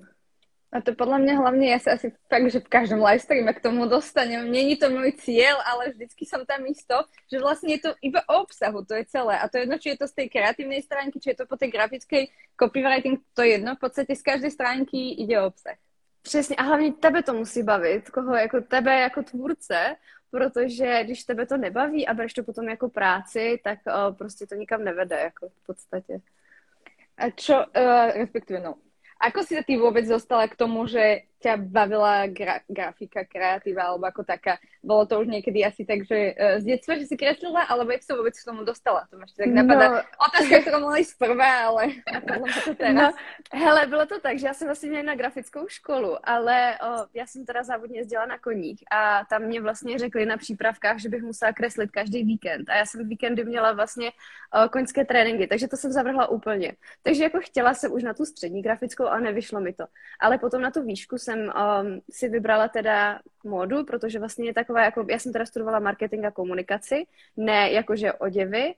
A 0.74 0.82
to 0.82 0.98
podľa 0.98 1.22
mňa 1.22 1.34
hlavne, 1.38 1.70
ja 1.70 1.78
sa 1.78 1.94
asi 1.94 2.10
fakt, 2.26 2.50
že 2.50 2.58
v 2.58 2.66
každom 2.66 2.98
live 2.98 3.22
streame 3.22 3.54
k 3.54 3.62
tomu 3.62 3.86
dostanem. 3.86 4.50
Není 4.50 4.82
to 4.82 4.90
môj 4.90 5.14
cieľ, 5.22 5.62
ale 5.62 5.94
vždycky 5.94 6.26
som 6.26 6.42
tam 6.50 6.66
isto, 6.66 6.98
že 7.30 7.38
vlastne 7.38 7.78
je 7.78 7.86
to 7.86 7.92
iba 8.02 8.26
o 8.26 8.42
obsahu, 8.42 8.82
to 8.82 8.98
je 8.98 9.06
celé. 9.06 9.38
A 9.38 9.46
to 9.46 9.62
je 9.62 9.70
jedno, 9.70 9.78
či 9.78 9.94
je 9.94 10.02
to 10.02 10.10
z 10.10 10.18
tej 10.18 10.28
kreatívnej 10.34 10.82
stránky, 10.82 11.22
či 11.22 11.38
je 11.38 11.38
to 11.38 11.46
po 11.46 11.62
tej 11.62 11.70
grafickej 11.70 12.34
copywriting, 12.58 13.22
to 13.38 13.46
je 13.46 13.62
jedno. 13.62 13.78
V 13.78 13.86
podstate 13.86 14.18
z 14.18 14.24
každej 14.26 14.50
stránky 14.50 15.22
ide 15.22 15.38
o 15.38 15.54
obsah. 15.54 15.78
Přesně, 16.26 16.56
a 16.56 16.64
hlavně 16.64 16.94
tebe 16.94 17.24
to 17.24 17.34
musí 17.34 17.64
bavit, 17.64 18.10
koho 18.10 18.36
jako 18.36 18.62
tebe 18.62 19.00
jako 19.00 19.24
tvůrce, 19.24 19.96
protože 20.32 21.04
když 21.04 21.24
tebe 21.24 21.46
to 21.46 21.58
nebaví 21.58 22.08
a 22.08 22.14
bereš 22.14 22.34
to 22.34 22.44
potom 22.44 22.70
jako 22.70 22.90
práci, 22.90 23.62
tak 23.64 23.80
uh, 23.86 24.16
prostě 24.18 24.48
to 24.48 24.56
nikam 24.56 24.84
nevede, 24.84 25.16
jako 25.16 25.50
v 25.50 25.66
podstatě. 25.66 26.22
A 27.18 27.30
čo, 27.30 27.54
uh, 27.54 28.10
respektíve, 28.18 28.60
no, 28.60 28.76
Ako 29.24 29.40
si 29.48 29.56
ty 29.64 29.80
vôbec 29.80 30.04
dostala 30.04 30.52
k 30.52 30.60
tomu, 30.60 30.84
že 30.84 31.24
ťa 31.44 31.60
bavila 31.60 32.32
gra- 32.32 32.64
grafika, 32.72 33.28
kreatíva 33.28 33.92
alebo 33.92 34.08
ako 34.08 34.24
taká? 34.24 34.56
Bolo 34.80 35.04
to 35.04 35.20
už 35.20 35.28
niekedy 35.28 35.60
asi 35.60 35.84
tak, 35.84 36.08
že 36.08 36.32
uh, 36.32 36.60
z 36.60 36.64
detstva, 36.64 36.96
že 36.96 37.12
si 37.12 37.20
kreslila, 37.20 37.68
alebo 37.68 37.92
jak 37.92 38.04
sa 38.04 38.16
vôbec 38.16 38.32
k 38.32 38.48
tomu 38.48 38.64
dostala? 38.64 39.04
To 39.12 39.20
máš 39.20 39.36
tak 39.36 39.52
napadá 39.52 39.86
no. 39.92 40.00
otázka, 40.24 40.56
ktorú 40.64 40.78
mohla 40.88 41.04
ísť 41.04 41.16
prvá, 41.20 41.52
ale 41.68 41.82
napadlo 42.16 42.48
to 42.48 42.72
teraz. 42.80 42.96
No, 42.96 43.08
hele, 43.52 43.82
bylo 43.88 44.06
to 44.06 44.18
tak, 44.20 44.40
že 44.40 44.48
já 44.48 44.54
jsem 44.54 44.68
vlastně 44.68 44.90
měla 44.90 45.04
na 45.04 45.16
grafickou 45.16 45.68
školu, 45.68 46.18
ale 46.24 46.80
o, 46.80 47.08
já 47.14 47.26
jsem 47.28 47.46
teda 47.46 47.64
závodně 47.64 48.00
jezdila 48.00 48.26
na 48.26 48.38
koních 48.38 48.84
a 48.92 49.26
tam 49.30 49.42
mě 49.44 49.62
vlastně 49.62 50.00
řekli 50.00 50.26
na 50.26 50.38
přípravkách, 50.38 51.00
že 51.00 51.10
bych 51.10 51.24
musela 51.24 51.54
kreslit 51.54 51.92
každý 51.92 52.24
víkend 52.24 52.70
a 52.70 52.76
já 52.76 52.86
jsem 52.86 53.08
víkendy 53.10 53.46
měla 53.46 53.72
vlastně 53.72 54.12
o, 54.12 54.70
koňské 54.70 55.06
tréninky, 55.06 55.48
takže 55.48 55.68
to 55.68 55.78
jsem 55.78 55.92
zavrhla 55.92 56.28
úplně. 56.28 56.74
Takže 57.04 57.24
jako 57.24 57.40
chtěla 57.42 57.74
jsem 57.74 57.92
už 57.92 58.04
na 58.04 58.14
tu 58.14 58.26
střední 58.26 58.62
grafickou, 58.62 59.06
ale 59.06 59.22
nevyšlo 59.22 59.62
mi 59.62 59.74
to. 59.74 59.86
Ale 60.20 60.38
potom 60.38 60.62
na 60.62 60.72
tu 60.72 60.84
výšku 60.84 61.18
jsem 61.18 61.33
um, 61.40 62.02
si 62.12 62.30
vybrala 62.30 62.68
teda 62.68 63.20
módu, 63.44 63.86
protože 63.86 64.20
vlastně 64.20 64.46
je 64.46 64.54
taková, 64.54 64.84
jako 64.84 65.06
já 65.10 65.20
jsem 65.20 65.34
teda 65.34 65.46
studovala 65.46 65.80
marketing 65.80 66.26
a 66.26 66.32
komunikaci, 66.32 67.06
ne 67.38 67.72
jakože 67.72 68.14
oděvy, 68.14 68.74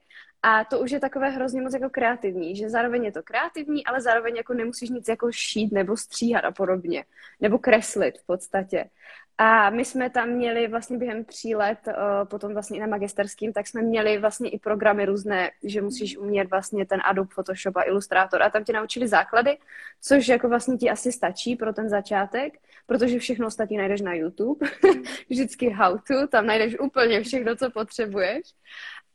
a 0.48 0.64
to 0.64 0.80
už 0.80 0.92
je 0.92 1.00
takové 1.00 1.30
hrozně 1.30 1.62
moc 1.62 1.74
jako 1.74 1.90
kreativní, 1.90 2.56
že 2.56 2.70
zároveň 2.70 3.04
je 3.04 3.12
to 3.12 3.24
kreativní, 3.24 3.86
ale 3.86 4.02
zároveň 4.02 4.36
jako 4.36 4.54
nemusíš 4.54 4.90
nic 4.90 5.08
jako 5.08 5.32
šít 5.32 5.72
nebo 5.72 5.98
stříhat 5.98 6.46
a 6.46 6.52
podobně, 6.52 7.06
nebo 7.42 7.58
kreslit 7.58 8.18
v 8.18 8.26
podstatě. 8.26 8.90
A 9.38 9.70
my 9.70 9.86
jsme 9.86 10.10
tam 10.10 10.30
měli 10.30 10.68
vlastně 10.68 10.98
během 10.98 11.26
tří 11.26 11.56
let, 11.56 11.80
uh, 11.88 11.94
potom 12.28 12.54
vlastně 12.54 12.78
i 12.78 12.82
na 12.82 12.88
magisterským, 12.88 13.54
tak 13.54 13.68
jsme 13.68 13.82
měli 13.82 14.18
vlastně 14.18 14.50
i 14.50 14.60
programy 14.60 15.06
různé, 15.06 15.52
že 15.64 15.82
musíš 15.82 16.18
umět 16.18 16.50
vlastně 16.50 16.86
ten 16.86 17.02
Adobe 17.06 17.30
Photoshop 17.34 17.78
a 17.78 17.84
Illustrator. 17.84 18.44
A 18.44 18.50
tam 18.50 18.64
ti 18.64 18.74
naučili 18.74 19.08
základy, 19.08 19.58
což 20.02 20.28
jako 20.28 20.50
vlastně 20.50 20.78
ti 20.78 20.90
asi 20.90 21.12
stačí 21.12 21.56
pro 21.56 21.74
ten 21.74 21.90
začátek, 21.90 22.54
protože 22.86 23.20
všechno 23.20 23.48
ostatní 23.48 23.78
najdeš 23.78 24.02
na 24.02 24.14
YouTube, 24.14 24.68
vždycky 25.30 25.70
how 25.70 25.98
to, 26.08 26.28
tam 26.28 26.46
najdeš 26.46 26.80
úplně 26.80 27.22
všechno, 27.24 27.56
co 27.56 27.72
potřebuješ. 27.72 28.42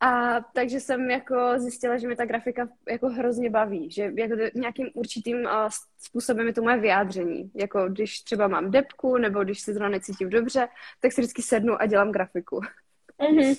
A 0.00 0.40
takže 0.40 0.80
jsem 0.80 1.11
jako 1.11 1.52
zjistila, 1.57 1.99
že 1.99 2.09
mi 2.09 2.16
ta 2.16 2.25
grafika 2.25 2.69
jako 2.88 3.09
hrozně 3.09 3.50
baví, 3.50 3.90
že 3.90 4.12
jako 4.16 4.35
nějakým 4.54 4.90
určitým 4.95 5.37
uh, 5.37 5.69
způsobem 5.99 6.47
je 6.47 6.52
to 6.52 6.62
moje 6.62 6.76
vyjádření. 6.76 7.50
Jako 7.54 7.88
když 7.88 8.21
třeba 8.21 8.49
mám 8.49 8.71
depku, 8.71 9.16
nebo 9.16 9.45
když 9.45 9.61
se 9.61 9.73
zrovna 9.73 9.88
necítím 9.88 10.30
dobře, 10.30 10.69
tak 11.00 11.12
si 11.12 11.21
vždycky 11.21 11.42
sednu 11.42 11.83
a 11.83 11.87
dělám 11.87 12.12
grafiku. 12.12 12.61
Mm-hmm. 13.21 13.57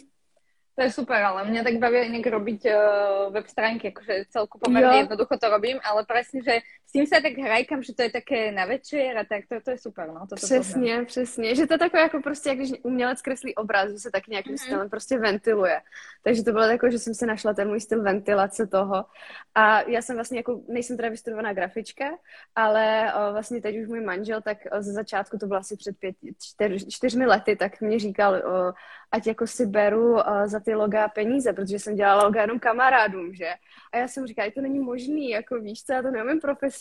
To 0.76 0.84
je 0.84 0.92
super, 0.92 1.20
ale 1.24 1.46
mňa 1.52 1.64
tak 1.64 1.78
baví 1.78 1.98
inak 2.08 2.26
robiť 2.32 2.62
uh, 2.66 3.34
web 3.36 3.48
stránky, 3.48 3.92
akože 3.92 4.32
celku 4.32 4.56
pomerne 4.56 5.04
jednoducho 5.04 5.36
to 5.38 5.52
robím, 5.52 5.78
ale 5.84 6.08
presne, 6.08 6.40
že 6.42 6.64
s 6.92 6.94
tím 6.94 7.08
se 7.08 7.22
tak 7.22 7.34
hrajkám, 7.34 7.84
že 7.84 7.96
to 7.96 8.02
je 8.02 8.12
také 8.12 8.52
na 8.52 8.66
večer 8.66 9.18
a 9.18 9.24
tak 9.24 9.48
to, 9.50 9.56
to 9.62 9.72
je 9.72 9.78
super, 9.78 10.08
no. 10.08 10.28
To 10.28 10.36
přesně, 10.36 10.58
poznám. 10.58 11.06
přesně, 11.06 11.56
že 11.56 11.68
to 11.68 11.74
je 11.74 11.78
takové 11.78 12.02
jako 12.02 12.22
prostě, 12.22 12.50
jak 12.50 12.58
když 12.58 12.72
umělec 12.84 13.22
kreslí 13.22 13.56
obraz, 13.56 13.92
že 13.92 14.00
se 14.00 14.12
tak 14.12 14.28
nějakým 14.28 14.56
mm-hmm. 14.56 14.64
stylem 14.64 14.90
prostě 14.90 15.18
ventiluje. 15.18 15.82
Takže 16.24 16.44
to 16.44 16.52
bylo 16.52 16.64
jako, 16.64 16.92
že 16.92 17.00
jsem 17.00 17.14
si 17.14 17.26
našla 17.26 17.54
ten 17.54 17.68
můj 17.68 17.80
styl 17.80 18.04
ventilace 18.04 18.68
toho. 18.68 19.06
A 19.56 19.82
já 19.82 20.02
jsem 20.02 20.16
vlastně 20.16 20.38
jako, 20.40 20.62
nejsem 20.68 20.98
teda 20.98 21.10
vystudovaná 21.10 21.54
grafička, 21.54 22.06
ale 22.56 23.14
o, 23.14 23.32
vlastně 23.32 23.62
teď 23.62 23.78
už 23.78 23.88
můj 23.88 24.02
manžel, 24.02 24.42
tak 24.42 24.58
o, 24.72 24.82
ze 24.82 24.92
začátku 24.92 25.38
to 25.38 25.48
bylo 25.48 25.60
asi 25.60 25.78
před 25.78 25.98
pět, 25.98 26.16
čtyř, 26.42 26.86
čtyřmi 26.90 27.26
lety, 27.26 27.56
tak 27.56 27.82
mě 27.82 28.00
říkal, 28.00 28.34
o, 28.36 28.74
ať 29.12 29.28
jako 29.28 29.48
si 29.48 29.66
beru 29.66 30.16
o, 30.16 30.24
za 30.46 30.60
ty 30.60 30.76
loga 30.76 31.08
peníze, 31.08 31.54
protože 31.54 31.80
jsem 31.80 31.96
dělala 31.96 32.24
loga 32.24 32.42
jenom 32.42 32.60
kamarádům, 32.60 33.34
že? 33.34 33.50
A 33.92 33.98
já 33.98 34.08
jsem 34.08 34.28
říkala, 34.28 34.52
to 34.56 34.62
není 34.62 34.80
možný, 34.80 35.30
jako 35.30 35.60
víš 35.60 35.84
co, 35.84 35.94
já 35.94 36.02
to 36.02 36.12
neumím 36.12 36.40
profesionálně. 36.40 36.81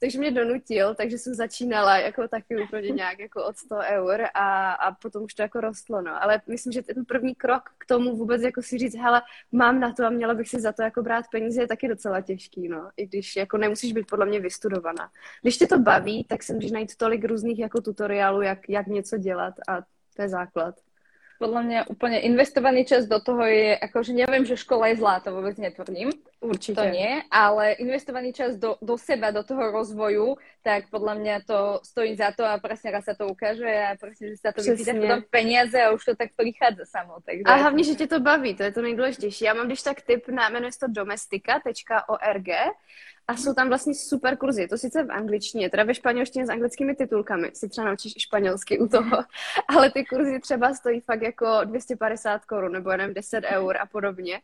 Takže 0.00 0.18
mě 0.18 0.30
donutil, 0.30 0.94
takže 0.94 1.18
jsem 1.18 1.34
začínala 1.34 1.98
jako 1.98 2.28
taky 2.28 2.62
úplně 2.62 2.90
nějak 2.90 3.18
jako 3.18 3.44
od 3.44 3.56
100 3.56 3.76
eur 3.76 4.20
a, 4.34 4.72
a 4.72 4.92
potom 4.92 5.22
už 5.22 5.34
to 5.34 5.42
jako 5.42 5.60
rostlo, 5.60 6.02
no. 6.02 6.22
Ale 6.22 6.40
myslím, 6.46 6.72
že 6.72 6.82
ten 6.82 7.04
první 7.04 7.34
krok 7.34 7.62
k 7.78 7.86
tomu 7.86 8.16
vůbec 8.16 8.42
jako 8.42 8.62
si 8.62 8.78
říct, 8.78 8.96
hele, 8.96 9.22
mám 9.52 9.80
na 9.80 9.92
to 9.92 10.06
a 10.06 10.10
měla 10.10 10.34
bych 10.34 10.48
si 10.48 10.60
za 10.60 10.72
to 10.72 10.82
jako 10.82 11.02
brát 11.02 11.24
peníze, 11.32 11.62
je 11.62 11.68
taky 11.68 11.88
docela 11.88 12.20
těžký, 12.20 12.68
no. 12.68 12.90
I 12.96 13.06
když 13.06 13.36
jako 13.36 13.58
nemusíš 13.58 13.92
být 13.92 14.06
podle 14.06 14.26
mě 14.26 14.40
vystudovaná. 14.40 15.10
Když 15.42 15.58
tě 15.58 15.66
to 15.66 15.78
baví, 15.78 16.24
tak 16.24 16.42
se 16.42 16.54
můžeš 16.54 16.70
najít 16.70 16.96
tolik 16.96 17.24
různých 17.24 17.58
jako 17.58 17.80
tutoriálů, 17.80 18.42
jak, 18.42 18.68
jak 18.68 18.86
něco 18.86 19.18
dělat 19.18 19.54
a 19.68 19.80
to 20.16 20.22
je 20.22 20.28
základ 20.28 20.74
podľa 21.38 21.62
mňa 21.62 21.80
úplne 21.86 22.18
investovaný 22.18 22.82
čas 22.82 23.06
do 23.06 23.22
toho 23.22 23.46
je, 23.46 23.78
akože 23.78 24.10
neviem, 24.10 24.42
že 24.42 24.58
škola 24.58 24.90
je 24.90 24.98
zlá, 24.98 25.22
to 25.22 25.30
vôbec 25.30 25.54
netvrdím. 25.54 26.10
Určite. 26.42 26.78
To 26.78 26.84
nie, 26.90 27.22
ale 27.30 27.78
investovaný 27.78 28.34
čas 28.34 28.58
do, 28.58 28.74
do 28.82 28.98
seba, 28.98 29.30
do 29.30 29.46
toho 29.46 29.70
rozvoju, 29.70 30.38
tak 30.66 30.90
podľa 30.90 31.14
mňa 31.18 31.34
to 31.46 31.78
stojí 31.86 32.18
za 32.18 32.34
to 32.34 32.42
a 32.42 32.58
presne 32.58 32.90
raz 32.90 33.06
sa 33.06 33.14
to 33.14 33.30
ukáže 33.30 33.66
a 33.66 33.94
presne, 33.94 34.34
že 34.34 34.42
sa 34.42 34.50
to 34.50 34.62
vypýta 34.62 34.94
potom 34.98 35.22
peniaze 35.30 35.78
a 35.78 35.94
už 35.94 36.02
to 36.02 36.14
tak 36.18 36.34
prichádza 36.34 36.84
samo. 36.86 37.22
Takže... 37.22 37.46
A 37.46 37.54
hlavně, 37.54 37.82
že 37.84 37.94
tě 37.94 38.06
to 38.06 38.20
baví, 38.20 38.54
to 38.54 38.62
je 38.62 38.72
to 38.72 38.82
nejdůležitější. 38.82 39.44
Já 39.44 39.54
mám 39.54 39.66
když 39.66 39.82
tak 39.82 40.02
tip 40.02 40.28
na, 40.28 40.48
jmenuje 40.48 40.72
se 40.72 40.78
to 40.78 40.86
domestika.org 40.90 42.48
a 43.28 43.36
jsou 43.36 43.54
tam 43.54 43.68
vlastně 43.68 43.94
super 43.94 44.36
kurzy. 44.36 44.68
To 44.68 44.78
sice 44.78 45.04
v 45.04 45.12
angličtině, 45.12 45.70
teda 45.70 45.84
ve 45.84 45.94
španělštině 45.94 46.46
s 46.46 46.50
anglickými 46.50 46.94
titulkami. 46.94 47.50
Si 47.54 47.68
třeba 47.68 47.86
naučíš 47.86 48.12
i 48.16 48.20
španělsky 48.20 48.78
u 48.78 48.88
toho. 48.88 49.16
Ale 49.68 49.90
ty 49.90 50.04
kurzy 50.04 50.40
třeba 50.40 50.74
stojí 50.74 51.00
fakt 51.00 51.22
jako 51.22 51.46
250 51.64 52.44
korun 52.44 52.72
nebo 52.72 52.90
jenom 52.90 53.14
10 53.14 53.44
eur 53.44 53.76
a 53.76 53.86
podobně. 53.86 54.40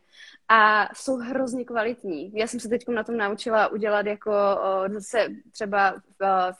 A 0.49 0.89
jsou 0.95 1.17
hrozně 1.17 1.65
kvalitní. 1.65 2.31
Já 2.33 2.47
jsem 2.47 2.59
se 2.59 2.69
teď 2.69 2.87
na 2.87 3.03
tom 3.03 3.17
naučila 3.17 3.67
udělat 3.67 4.05
jako 4.05 4.31
zase 4.87 5.27
třeba 5.51 5.95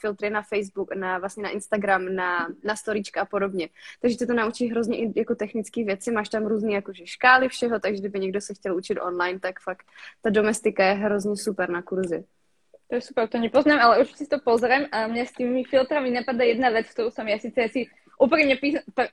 filtry 0.00 0.30
na 0.30 0.42
Facebook, 0.42 0.94
na, 0.94 1.18
vlastně 1.18 1.42
na 1.42 1.48
Instagram, 1.48 2.14
na, 2.14 2.48
na 2.64 2.76
storíčka 2.76 3.22
a 3.22 3.24
podobně. 3.24 3.68
Takže 4.00 4.18
to 4.18 4.26
to 4.26 4.34
naučí 4.34 4.68
hrozně 4.68 4.98
i 4.98 5.12
jako 5.16 5.34
technické 5.34 5.84
věci. 5.84 6.10
Máš 6.10 6.28
tam 6.28 6.46
různé 6.46 6.72
jakože 6.72 7.06
škály 7.06 7.48
všeho, 7.48 7.80
takže 7.80 8.00
kdyby 8.00 8.20
někdo 8.20 8.40
se 8.40 8.54
chtěl 8.54 8.76
učit 8.76 9.00
online, 9.00 9.40
tak 9.40 9.60
fakt 9.60 9.86
ta 10.22 10.30
domestika 10.30 10.84
je 10.84 10.94
hrozně 10.94 11.36
super 11.36 11.70
na 11.70 11.82
kurzy. 11.82 12.15
To 12.86 12.92
je 12.94 13.02
super, 13.02 13.26
to 13.26 13.42
nepoznám, 13.42 13.82
ale 13.82 14.06
určite 14.06 14.24
si 14.24 14.30
to 14.30 14.38
pozriem 14.38 14.86
a 14.94 15.10
mňa 15.10 15.24
s 15.26 15.34
tými 15.34 15.66
filtrami 15.66 16.14
napadá 16.14 16.46
jedna 16.46 16.70
vec, 16.70 16.86
ktorú 16.94 17.10
som 17.10 17.26
ja 17.26 17.34
síce 17.34 17.58
asi 17.58 17.80
úprimne 18.14 18.54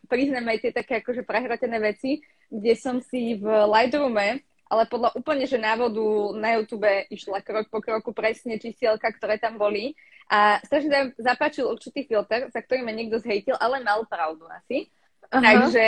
priznám 0.06 0.46
aj 0.54 0.58
tie 0.62 0.72
také 0.72 0.94
akože 1.02 1.26
prehratené 1.26 1.82
veci, 1.82 2.22
kde 2.54 2.74
som 2.78 3.02
si 3.02 3.42
v 3.42 3.46
Lightroome 3.50 4.46
ale 4.74 4.90
podľa 4.90 5.14
úplne, 5.14 5.46
že 5.46 5.62
návodu 5.62 6.34
na 6.34 6.58
YouTube 6.58 6.90
išla 7.14 7.46
krok 7.46 7.70
po 7.70 7.78
kroku 7.78 8.10
presne 8.10 8.58
čísielka, 8.58 9.06
ktoré 9.14 9.38
tam 9.38 9.62
boli. 9.62 9.94
A 10.34 10.58
strašne 10.66 11.14
zapáčil 11.22 11.70
určitý 11.70 12.10
filter, 12.10 12.50
za 12.50 12.58
ktorý 12.58 12.82
ma 12.82 12.90
niekto 12.90 13.22
zhejtil, 13.22 13.54
ale 13.62 13.86
mal 13.86 14.02
pravdu 14.10 14.50
asi. 14.50 14.90
Aha. 15.34 15.42
Takže 15.42 15.86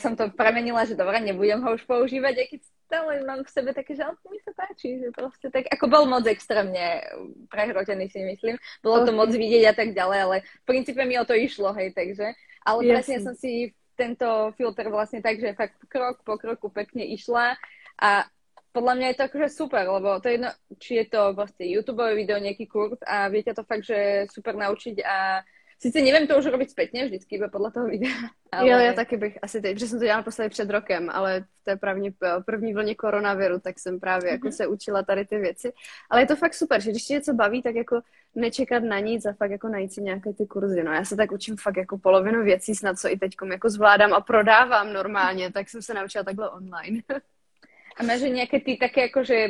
som 0.00 0.16
to 0.16 0.32
premenila, 0.32 0.88
že 0.88 0.96
dobre, 0.96 1.20
nebudem 1.20 1.60
ho 1.60 1.76
už 1.76 1.84
používať, 1.84 2.34
aj 2.40 2.46
keď 2.48 2.60
stále 2.88 3.12
mám 3.20 3.44
v 3.44 3.52
sebe 3.52 3.70
také, 3.76 3.92
že 3.92 4.00
mi 4.32 4.40
sa 4.40 4.52
páči, 4.56 4.96
že 4.96 5.12
proste 5.12 5.52
tak, 5.52 5.68
ako 5.68 5.84
bol 5.92 6.04
moc 6.08 6.24
extrémne 6.24 7.04
prehrotený 7.52 8.08
si 8.08 8.24
myslím, 8.24 8.56
bolo 8.80 9.04
to 9.04 9.12
moc 9.12 9.28
vidieť 9.28 9.64
a 9.68 9.74
tak 9.76 9.92
ďalej, 9.92 10.18
ale 10.24 10.36
v 10.40 10.64
princípe 10.64 11.04
mi 11.04 11.20
o 11.20 11.28
to 11.28 11.36
išlo, 11.36 11.76
hej, 11.76 11.92
takže, 11.92 12.32
ale 12.64 12.80
Jasne. 12.80 12.92
presne 12.96 13.16
som 13.20 13.34
si 13.36 13.76
tento 13.92 14.56
filter 14.56 14.88
vlastne 14.88 15.20
tak, 15.20 15.36
že 15.36 15.52
fakt 15.52 15.76
krok 15.92 16.24
po 16.24 16.40
kroku 16.40 16.72
pekne 16.72 17.04
išla 17.04 17.60
a 18.00 18.24
podľa 18.72 18.94
mňa 18.94 19.06
je 19.10 19.16
to 19.20 19.26
akože 19.26 19.48
super, 19.52 19.84
lebo 19.84 20.16
to 20.22 20.32
je 20.32 20.34
jedno, 20.40 20.50
či 20.80 20.92
je 21.02 21.06
to 21.12 21.34
proste 21.36 21.64
YouTube 21.66 22.04
video, 22.14 22.40
nejaký 22.40 22.64
kurz 22.70 22.96
a 23.04 23.28
viete 23.28 23.52
to 23.52 23.66
fakt, 23.68 23.84
že 23.84 24.30
super 24.32 24.56
naučiť 24.56 24.96
a 25.02 25.42
Sice 25.80 26.00
nevím 26.00 26.28
to 26.28 26.38
už 26.38 26.46
robiť 26.46 26.70
zpětně 26.70 27.04
vždycky, 27.06 27.36
iba 27.36 27.48
podle 27.48 27.70
toho 27.70 27.86
videa. 27.86 28.10
Ale... 28.52 28.68
Jo, 28.68 28.78
já 28.78 28.92
taky 28.92 29.16
bych 29.16 29.38
asi 29.42 29.60
teď, 29.60 29.74
protože 29.74 29.86
jsem 29.86 29.98
to 29.98 30.04
dělala 30.04 30.22
posledně 30.22 30.50
před 30.50 30.70
rokem, 30.70 31.10
ale 31.10 31.40
v 31.40 31.64
té 31.64 31.76
první, 31.76 32.14
první 32.46 32.74
vlně 32.74 32.94
koronaviru, 32.94 33.60
tak 33.60 33.78
jsem 33.78 34.00
právě 34.00 34.30
mm-hmm. 34.30 34.32
jako 34.32 34.46
mhm. 34.46 34.52
se 34.52 34.66
učila 34.66 35.02
tady 35.02 35.24
ty 35.24 35.38
věci. 35.38 35.72
Ale 36.10 36.22
je 36.22 36.26
to 36.26 36.36
fakt 36.36 36.54
super, 36.54 36.80
že 36.80 36.90
když 36.90 37.04
tě 37.04 37.14
něco 37.14 37.34
baví, 37.34 37.62
tak 37.62 37.74
jako 37.74 38.00
nečekat 38.34 38.82
na 38.82 38.98
nic 38.98 39.26
a 39.26 39.32
fakt 39.32 39.50
jako 39.50 39.68
najít 39.68 39.92
si 39.92 40.02
nějaké 40.02 40.32
ty 40.32 40.46
kurzy. 40.46 40.82
No 40.82 40.92
já 40.92 41.04
se 41.04 41.16
tak 41.16 41.32
učím 41.32 41.56
fakt 41.56 41.76
jako 41.76 41.98
polovinu 41.98 42.44
věcí, 42.44 42.74
snad 42.74 42.98
co 42.98 43.12
i 43.12 43.18
teď 43.18 43.32
jako 43.50 43.70
zvládám 43.70 44.12
a 44.12 44.20
prodávám 44.20 44.92
normálně, 44.92 45.52
tak 45.52 45.68
jsem 45.68 45.82
se 45.82 45.94
naučila 45.94 46.24
takhle 46.24 46.50
online. 46.50 47.00
a 47.96 48.02
máš 48.02 48.20
nějaké 48.20 48.60
ty 48.60 48.76
také 48.76 49.00
jako, 49.00 49.24
že 49.24 49.46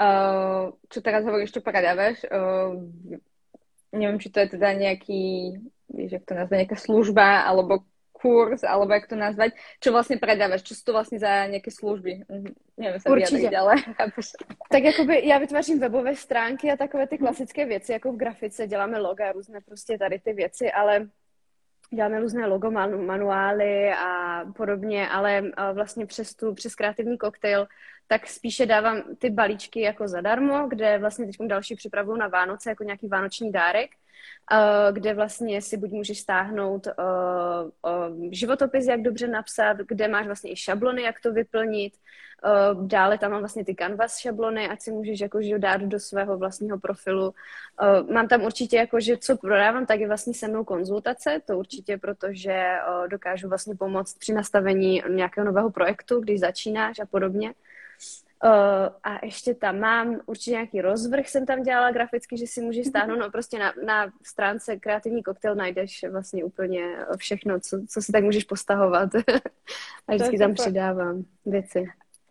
uh, 0.00 0.72
čo 0.88 1.00
teraz 1.00 1.24
hovoríš, 1.24 1.52
čo 1.52 1.60
predávaš, 1.60 2.24
uh, 2.32 3.20
neviem, 3.92 4.18
či 4.20 4.30
to 4.30 4.40
je 4.40 4.48
teda 4.58 4.72
nejaký, 4.72 5.56
vieš, 5.90 6.10
jak 6.12 6.24
to 6.24 6.34
nazvať, 6.34 6.56
nejaká 6.66 6.78
služba, 6.78 7.42
alebo 7.42 7.84
kurz, 8.20 8.60
alebo 8.64 8.92
jak 8.92 9.08
to 9.08 9.16
nazvať, 9.16 9.56
čo 9.80 9.96
vlastne 9.96 10.20
predávaš, 10.20 10.62
čo 10.62 10.74
sú 10.76 10.82
to 10.84 10.92
vlastně 10.92 11.18
za 11.18 11.46
nějaké 11.46 11.70
služby. 11.70 12.12
Mhm, 12.28 12.54
nevím 12.76 13.00
se 13.00 13.10
Určitě. 13.10 13.56
ale 13.58 13.74
Tak 14.70 14.82
jakoby 14.82 15.28
já 15.28 15.38
vytvářím 15.38 15.80
webové 15.80 16.16
stránky 16.16 16.70
a 16.70 16.76
takové 16.76 17.06
ty 17.06 17.18
klasické 17.18 17.64
věci, 17.66 17.92
jako 17.92 18.12
v 18.12 18.16
grafice 18.16 18.66
děláme 18.66 18.98
loga, 18.98 19.32
různé 19.32 19.60
prostě 19.60 19.98
tady 19.98 20.18
ty 20.18 20.32
věci, 20.32 20.72
ale 20.72 21.08
děláme 21.94 22.20
různé 22.20 22.46
logo 22.46 22.70
manuály 22.70 23.92
a 23.92 24.44
podobně, 24.56 25.08
ale 25.08 25.42
vlastně 25.72 26.06
přes 26.06 26.34
tu, 26.34 26.54
přes 26.54 26.74
kreativní 26.74 27.18
koktejl, 27.18 27.66
tak 28.10 28.26
spíše 28.26 28.66
dávám 28.66 29.02
ty 29.18 29.30
balíčky 29.30 29.80
jako 29.80 30.08
zadarmo, 30.08 30.66
kde 30.68 30.98
vlastně 30.98 31.26
teď 31.26 31.36
další 31.46 31.76
připravuju 31.76 32.16
na 32.16 32.28
Vánoce 32.28 32.70
jako 32.70 32.84
nějaký 32.84 33.08
vánoční 33.08 33.52
dárek, 33.52 33.90
kde 34.92 35.14
vlastně 35.14 35.62
si 35.62 35.76
buď 35.76 35.90
můžeš 35.90 36.20
stáhnout 36.20 36.88
životopis, 38.30 38.86
jak 38.86 39.02
dobře 39.02 39.28
napsat, 39.28 39.76
kde 39.76 40.08
máš 40.08 40.26
vlastně 40.26 40.52
i 40.52 40.56
šablony, 40.56 41.02
jak 41.02 41.20
to 41.20 41.32
vyplnit, 41.32 41.92
dále 42.82 43.18
tam 43.18 43.30
mám 43.30 43.40
vlastně 43.40 43.64
ty 43.64 43.74
canvas 43.74 44.18
šablony, 44.18 44.68
ať 44.68 44.80
si 44.80 44.90
můžeš 44.90 45.20
jakože 45.20 45.58
dát 45.58 45.80
do 45.80 45.98
svého 46.00 46.38
vlastního 46.38 46.78
profilu. 46.78 47.34
Mám 48.12 48.28
tam 48.28 48.42
určitě 48.42 48.76
jakože, 48.76 49.16
co 49.16 49.36
prodávám, 49.36 49.86
tak 49.86 50.00
je 50.00 50.08
vlastně 50.08 50.34
se 50.34 50.48
mnou 50.48 50.64
konzultace, 50.64 51.40
to 51.46 51.58
určitě, 51.58 51.98
protože 51.98 52.78
dokážu 53.10 53.48
vlastně 53.48 53.74
pomoct 53.74 54.18
při 54.18 54.32
nastavení 54.32 55.02
nějakého 55.08 55.44
nového 55.44 55.70
projektu, 55.70 56.20
když 56.20 56.40
začínáš 56.40 56.98
a 56.98 57.06
podobně. 57.06 57.54
Uh, 58.44 58.50
a 59.02 59.24
ještě 59.24 59.54
tam 59.54 59.80
mám 59.80 60.20
určitě 60.26 60.50
nějaký 60.50 60.80
rozvrh, 60.80 61.28
jsem 61.28 61.46
tam 61.46 61.62
dělala 61.62 61.90
graficky, 61.90 62.36
že 62.36 62.46
si 62.46 62.60
můžeš 62.60 62.86
stáhnout, 62.86 63.16
no 63.18 63.30
prostě 63.30 63.58
na, 63.58 63.72
na 63.84 64.12
stránce 64.22 64.76
Kreativní 64.76 65.22
koktel 65.22 65.54
najdeš 65.54 66.04
vlastně 66.10 66.44
úplně 66.44 66.96
všechno, 67.16 67.60
co, 67.60 67.80
co 67.88 68.02
si 68.02 68.12
tak 68.12 68.24
můžeš 68.24 68.44
postahovat. 68.44 69.10
a 70.08 70.14
vždycky 70.14 70.38
tam 70.38 70.54
přidávám 70.54 71.24
věci. 71.46 71.86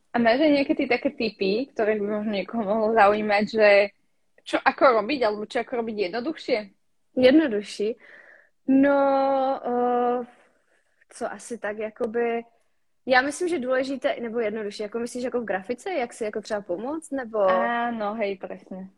A 0.10 0.18
máš 0.18 0.42
aj 0.42 0.52
nejaké 0.58 0.74
ty 0.74 0.90
také 0.90 1.14
typy, 1.14 1.70
ktoré 1.70 2.02
by 2.02 2.02
možno 2.02 2.34
niekoho 2.34 2.66
mohlo 2.66 2.98
zaujímať, 2.98 3.46
že 3.46 3.70
čo 4.42 4.58
ako 4.58 5.06
robiť, 5.06 5.20
alebo 5.22 5.46
čo 5.46 5.62
ako 5.62 5.86
robiť 5.86 6.10
jednoduchšie? 6.10 6.60
Jednodušší? 7.14 7.90
No, 8.74 9.00
uh, 9.62 10.26
co 11.14 11.24
asi 11.30 11.62
tak, 11.62 11.78
jakoby... 11.78 12.42
Já 13.06 13.22
myslím, 13.22 13.48
že 13.48 13.60
důležité, 13.60 14.16
nebo 14.22 14.40
jednodušší, 14.40 14.84
jako 14.84 15.00
myslíš 15.00 15.24
jako 15.24 15.42
v 15.42 15.46
grafice, 15.46 15.94
jak 15.94 16.14
si 16.14 16.24
jako 16.24 16.42
třeba 16.42 16.62
pomoct, 16.62 17.12
nebo... 17.12 17.40
Áno, 17.50 18.14
hej, 18.14 18.38
presne. 18.38 18.90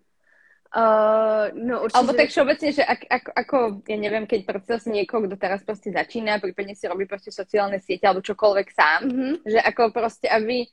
Uh, 0.71 1.51
no 1.51 1.83
určite. 1.83 1.99
Alebo 1.99 2.15
tak 2.15 2.31
všeobecne, 2.31 2.69
že 2.71 2.83
ak, 2.87 3.01
ako, 3.11 3.29
ako, 3.35 3.57
ja 3.91 3.97
neviem, 3.99 4.23
keď 4.23 4.47
predstav 4.47 4.79
si 4.79 4.87
niekoho, 4.87 5.27
kto 5.27 5.35
teraz 5.35 5.67
proste 5.67 5.91
začína, 5.91 6.39
prípadne 6.39 6.79
si 6.79 6.87
robí 6.87 7.03
proste 7.03 7.27
sociálne 7.27 7.83
siete 7.83 8.07
alebo 8.07 8.23
čokoľvek 8.23 8.67
sám, 8.71 9.01
mm-hmm. 9.03 9.33
že 9.51 9.59
ako 9.59 9.91
proste, 9.91 10.31
aby 10.31 10.63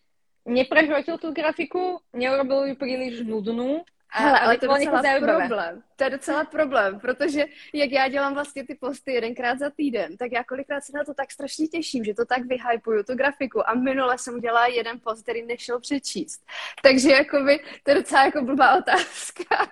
neprehrotil 0.47 1.19
tú 1.19 1.35
grafiku, 1.35 1.99
neurobil 2.15 2.71
ju 2.71 2.75
príliš 2.79 3.27
nudnú, 3.27 3.83
a, 4.13 4.19
Hele, 4.19 4.41
ale 4.41 4.59
to 4.59 4.77
je 4.77 4.87
docela 4.87 5.03
problém. 5.21 5.83
To 5.97 6.05
je 6.05 6.11
docela 6.11 6.45
problém, 6.45 7.01
protože 7.01 7.45
jak 7.75 7.91
já 7.91 8.09
dělám 8.09 8.35
vlastně 8.35 8.67
ty 8.67 8.75
posty 8.75 9.13
jedenkrát 9.13 9.59
za 9.59 9.71
týden, 9.71 10.17
tak 10.17 10.33
já 10.33 10.45
kolikrát 10.45 10.85
se 10.85 10.93
na 10.95 11.05
to 11.05 11.15
tak 11.15 11.31
strašně 11.31 11.69
těším, 11.69 12.05
že 12.05 12.15
to 12.15 12.25
tak 12.25 12.43
vyhypuju, 12.47 13.03
tu 13.03 13.15
grafiku. 13.15 13.69
A 13.69 13.75
minule 13.75 14.19
jsem 14.19 14.35
udělala 14.35 14.67
jeden 14.67 15.01
post, 15.01 15.23
který 15.23 15.43
nešel 15.43 15.81
přečíst. 15.81 16.47
Takže 16.83 17.11
jakoby, 17.11 17.61
to 17.83 17.91
je 17.91 17.95
docela 17.95 18.25
jako 18.25 18.43
blbá 18.43 18.79
otázka, 18.79 19.45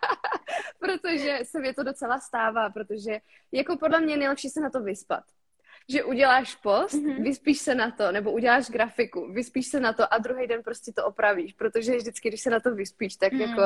protože 0.78 1.38
se 1.42 1.60
mi 1.60 1.74
to 1.74 1.82
docela 1.82 2.20
stává, 2.20 2.70
protože 2.70 3.18
jako 3.52 3.76
podle 3.76 4.00
mě 4.00 4.16
nejlepší 4.16 4.48
se 4.48 4.60
na 4.60 4.70
to 4.70 4.82
vyspat 4.82 5.24
že 5.88 6.04
uděláš 6.04 6.54
post, 6.54 6.94
mm-hmm. 6.94 7.22
vyspíš 7.22 7.58
se 7.58 7.74
na 7.74 7.90
to, 7.90 8.12
nebo 8.12 8.32
uděláš 8.32 8.70
grafiku, 8.70 9.32
vyspíš 9.32 9.66
se 9.66 9.80
na 9.80 9.92
to 9.92 10.14
a 10.14 10.18
druhý 10.18 10.46
den 10.46 10.62
prostě 10.62 10.92
to 10.92 11.06
opravíš, 11.06 11.52
protože 11.52 11.96
vždycky, 11.96 12.28
když 12.28 12.40
se 12.40 12.50
na 12.50 12.60
to 12.60 12.74
vyspíš, 12.74 13.16
tak 13.16 13.32
mm, 13.32 13.40
jako, 13.40 13.62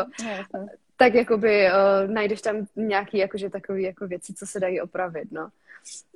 tak 0.97 1.15
jakoby 1.15 1.67
uh, 1.67 2.11
najdeš 2.11 2.41
tam 2.43 2.67
nějaký 2.77 3.19
jakože 3.19 3.51
takový 3.51 3.83
jako 3.83 4.07
věci, 4.07 4.35
co 4.35 4.47
se 4.47 4.61
dají 4.61 4.81
opravit, 4.81 5.33
no. 5.33 5.49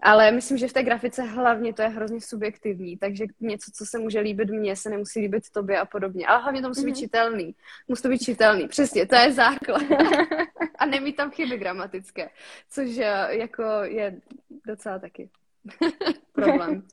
Ale 0.03 0.31
myslím, 0.31 0.59
že 0.59 0.69
v 0.69 0.73
té 0.73 0.83
grafice 0.83 1.23
hlavně 1.23 1.75
to 1.75 1.83
je 1.83 1.89
hrozně 1.89 2.21
subjektivní, 2.21 2.97
takže 2.97 3.25
něco, 3.41 3.71
co 3.75 3.87
se 3.87 3.99
může 3.99 4.21
líbit 4.21 4.51
mně, 4.51 4.77
se 4.77 4.91
nemusí 4.91 5.21
líbit 5.21 5.51
tobě 5.51 5.79
a 5.79 5.85
podobně. 5.85 6.27
Ale 6.27 6.43
hlavně 6.43 6.63
to 6.63 6.69
musí 6.69 6.81
mm-hmm. 6.81 6.85
být 6.85 6.91
mhm. 6.91 7.01
čitelný. 7.01 7.55
Musí 7.89 8.03
to 8.03 8.09
být 8.09 8.19
čitelný, 8.19 8.69
přesně, 8.69 9.07
to 9.07 9.15
je 9.15 9.33
základ. 9.33 9.83
a 10.79 10.87
nemít 10.87 11.17
tam 11.17 11.31
chyby 11.31 11.59
gramatické, 11.59 12.31
což 12.71 12.99
eh, 12.99 13.27
jako 13.31 13.63
je 13.83 14.21
docela 14.67 14.99
taky 14.99 15.31
Problém. 16.37 16.85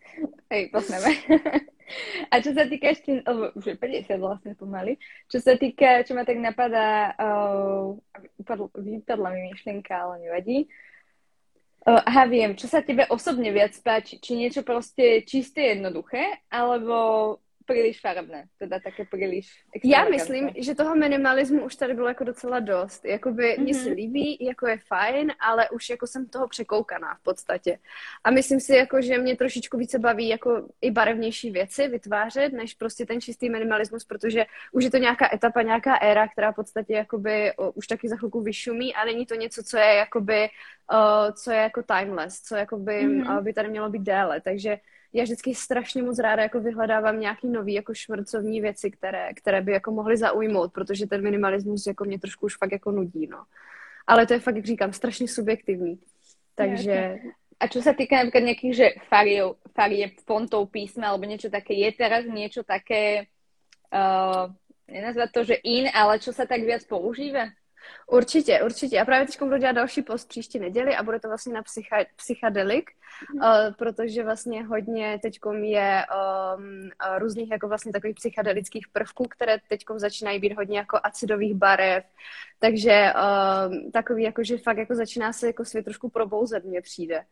Hej, 0.50 0.70
posneme. 0.72 1.12
A 2.32 2.40
čo 2.40 2.56
sa 2.56 2.64
týka 2.64 2.96
ešte, 2.96 3.20
lebo 3.20 3.52
už 3.52 3.66
je 3.68 3.76
50 3.76 4.16
vlastne 4.16 4.56
pomaly, 4.56 4.96
čo 5.28 5.44
sa 5.44 5.60
týka, 5.60 6.08
čo 6.08 6.16
ma 6.16 6.24
tak 6.24 6.40
napadá, 6.40 7.12
uh, 7.20 8.00
vypadla 8.80 9.28
mi 9.36 9.52
myšlienka, 9.52 9.92
ale 9.92 10.24
nevadí. 10.24 10.72
Uh, 11.84 12.00
aha, 12.08 12.32
viem, 12.32 12.56
čo 12.56 12.72
sa 12.72 12.80
tebe 12.80 13.10
osobne 13.12 13.52
viac 13.52 13.76
páči? 13.84 14.24
Či 14.24 14.40
niečo 14.40 14.62
proste 14.64 15.28
čisté, 15.28 15.76
jednoduché, 15.76 16.48
alebo 16.48 17.42
příliš 17.72 18.00
farebné, 18.00 18.46
teda 18.58 18.80
také 18.80 19.06
příliš 19.06 19.64
Já 19.84 20.06
myslím, 20.10 20.50
že 20.58 20.76
toho 20.76 20.96
minimalismu 20.96 21.66
už 21.66 21.76
tady 21.76 21.94
bylo 21.94 22.08
jako 22.08 22.24
docela 22.24 22.60
dost. 22.60 23.06
Jakoby 23.06 23.44
mm-hmm. 23.44 23.62
mně 23.62 23.74
se 23.74 23.90
líbí, 23.90 24.38
jako 24.42 24.68
je 24.68 24.78
fajn, 24.78 25.32
ale 25.40 25.70
už 25.70 25.90
jako 25.90 26.08
jsem 26.08 26.28
toho 26.28 26.48
překoukaná 26.48 27.16
v 27.16 27.24
podstatě. 27.24 27.78
A 28.24 28.32
myslím 28.32 28.60
si, 28.60 28.76
jako, 28.76 29.02
že 29.02 29.18
mě 29.18 29.36
trošičku 29.36 29.78
více 29.78 30.00
baví 30.00 30.28
jako 30.28 30.68
i 30.82 30.92
barevnější 30.92 31.52
věci 31.52 31.88
vytvářet, 31.88 32.54
než 32.54 32.74
prostě 32.74 33.06
ten 33.06 33.22
čistý 33.22 33.50
minimalismus, 33.50 34.06
protože 34.06 34.46
už 34.72 34.84
je 34.84 34.92
to 34.92 34.98
nějaká 34.98 35.30
etapa, 35.34 35.62
nějaká 35.62 35.96
éra, 35.96 36.28
která 36.28 36.52
v 36.52 36.56
podstatě 36.56 36.94
jakoby 36.94 37.52
o, 37.58 37.72
už 37.72 37.88
taky 37.88 38.10
za 38.10 38.16
chvilku 38.16 38.42
vyšumí 38.42 38.96
a 38.96 39.06
není 39.06 39.26
to 39.26 39.36
něco, 39.36 39.64
co 39.64 39.78
je 39.78 39.96
jakoby, 39.96 40.50
o, 40.92 41.32
co 41.32 41.52
je 41.52 41.58
jako 41.58 41.84
timeless, 41.84 42.42
co 42.42 42.56
jakoby 42.56 42.92
mm-hmm. 42.92 43.42
by 43.42 43.54
tady 43.54 43.70
mělo 43.70 43.90
být 43.90 44.02
déle. 44.02 44.42
Takže 44.42 44.78
já 45.14 45.24
vždycky 45.24 45.56
strašně 45.56 46.04
moc 46.04 46.20
ráda 46.20 46.44
jako 46.44 46.60
vyhledávám 46.60 47.20
nějaký 47.20 47.48
nový 47.48 47.74
jako 47.74 47.94
šmrcovní 47.94 48.62
věci, 48.62 48.92
které, 48.92 49.34
které 49.34 49.62
by 49.62 49.72
jako 49.72 49.92
mohly 49.92 50.18
zaujmout, 50.18 50.74
protože 50.74 51.08
ten 51.08 51.24
minimalismus 51.24 51.88
jako 51.88 52.06
mě 52.06 52.20
trošku 52.20 52.46
už 52.46 52.58
fakt 52.58 52.72
jako 52.72 52.92
nudí, 52.92 53.28
no. 53.28 53.44
Ale 54.08 54.26
to 54.28 54.34
je 54.34 54.40
fakt, 54.40 54.56
jak 54.56 54.66
říkám, 54.66 54.94
strašně 54.94 55.28
subjektivní. 55.28 56.00
Takže... 56.56 57.20
A 57.62 57.70
čo 57.70 57.78
sa 57.78 57.94
týka 57.94 58.18
napríklad 58.18 58.42
nejakých, 58.42 58.74
že 58.74 58.88
farieb, 59.06 59.54
farieb 59.78 60.18
fontov 60.26 60.74
písma 60.74 61.14
alebo 61.14 61.30
niečo 61.30 61.54
také, 61.54 61.78
je 61.78 61.94
teraz 61.94 62.26
niečo 62.26 62.66
také, 62.66 63.30
uh, 63.94 64.50
nenazvať 64.90 65.30
to, 65.30 65.42
že 65.46 65.56
in, 65.62 65.86
ale 65.94 66.18
čo 66.18 66.34
sa 66.34 66.50
tak 66.50 66.66
viac 66.66 66.82
používa? 66.90 67.54
Určitě, 68.08 68.62
určitě. 68.64 69.02
A 69.02 69.06
právě 69.06 69.28
teď 69.28 69.42
budu 69.42 69.58
dělat 69.58 69.72
další 69.72 70.02
post 70.02 70.28
příští 70.28 70.60
neděli 70.60 70.96
a 70.96 71.04
bude 71.04 71.20
to 71.20 71.28
vlastně 71.28 71.54
na 71.54 71.64
psycha, 71.64 71.98
psychadelik, 72.16 72.92
mm. 73.34 73.42
uh, 73.42 73.74
protože 73.78 74.24
vlastně 74.24 74.64
hodně 74.66 75.20
teď 75.22 75.40
je 75.62 76.06
um, 76.58 76.90
různých 77.18 77.52
jako 77.52 77.68
vlastně 77.68 77.92
takových 77.92 78.16
psychedelických 78.16 78.88
prvků, 78.88 79.24
které 79.24 79.58
teď 79.70 79.84
začínají 79.96 80.40
být 80.40 80.54
hodně 80.58 80.78
jako 80.78 81.00
acidových 81.04 81.56
barev, 81.56 82.04
takže 82.60 83.14
um, 83.14 83.92
takový 83.92 84.24
jako, 84.24 84.44
že 84.44 84.58
fakt 84.58 84.78
jako 84.78 84.96
začíná 84.96 85.34
se 85.34 85.48
jako 85.48 85.66
svět 85.66 85.84
trošku 85.84 86.10
probouzet, 86.10 86.66
mně 86.66 86.82
přijde. 86.82 87.26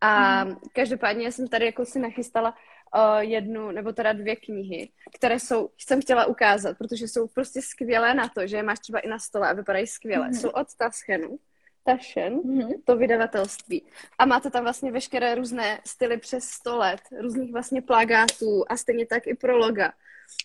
A 0.00 0.44
mm. 0.44 0.56
každopádně 0.72 1.32
jsem 1.32 1.48
tady 1.48 1.64
jako 1.64 1.84
si 1.84 1.98
nachystala 1.98 2.54
uh, 2.94 3.18
jednu 3.18 3.70
nebo 3.70 3.92
teda 3.92 4.12
dvě 4.12 4.36
knihy, 4.36 4.88
které 5.14 5.40
jsou, 5.40 5.70
jsem 5.78 6.02
chtěla 6.02 6.26
ukázat, 6.26 6.78
protože 6.78 7.08
jsou 7.08 7.28
prostě 7.28 7.62
skvělé 7.62 8.14
na 8.14 8.28
to, 8.28 8.46
že 8.46 8.56
je 8.56 8.62
máš 8.62 8.78
třeba 8.78 8.98
i 8.98 9.08
na 9.08 9.18
stole 9.18 9.48
a 9.48 9.52
vypadají 9.52 9.86
skvěle. 9.86 10.28
Mm. 10.28 10.34
Jsou 10.34 10.48
od 10.48 10.74
Taschenu, 10.74 11.38
Taschen, 11.84 12.38
mm-hmm. 12.38 12.82
to 12.84 12.96
vydavatelství. 12.96 13.82
A 14.18 14.26
máte 14.26 14.50
tam 14.50 14.62
vlastně 14.62 14.92
veškeré 14.92 15.34
různé 15.34 15.80
styly 15.86 16.18
přes 16.18 16.44
100 16.44 16.76
let, 16.76 17.00
různých 17.20 17.52
vlastně 17.52 17.82
plagátů 17.82 18.64
a 18.68 18.76
stejně 18.76 19.06
tak 19.06 19.26
i 19.26 19.34
prologa. 19.34 19.92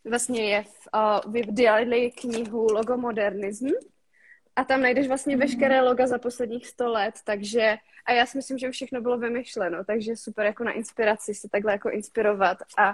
Vlastně 0.09 0.49
je 0.49 0.63
v, 0.63 0.87
uh, 1.25 1.33
vydali 1.33 2.11
knihu 2.11 2.67
Logomodernism, 2.73 3.69
a 4.55 4.63
tam 4.63 4.81
najdeš 4.81 5.07
vlastně 5.07 5.37
veškeré 5.37 5.81
loga 5.81 6.07
za 6.07 6.19
posledních 6.19 6.67
100 6.67 6.91
let, 6.91 7.15
takže 7.25 7.75
a 8.05 8.11
já 8.11 8.25
si 8.25 8.37
myslím, 8.37 8.57
že 8.57 8.71
všechno 8.71 9.01
bylo 9.01 9.17
vymyšleno, 9.17 9.83
takže 9.83 10.15
super 10.15 10.45
jako 10.45 10.63
na 10.63 10.71
inspiraci 10.71 11.33
se 11.33 11.49
takhle 11.51 11.71
jako 11.71 11.89
inspirovat 11.89 12.57
a, 12.77 12.93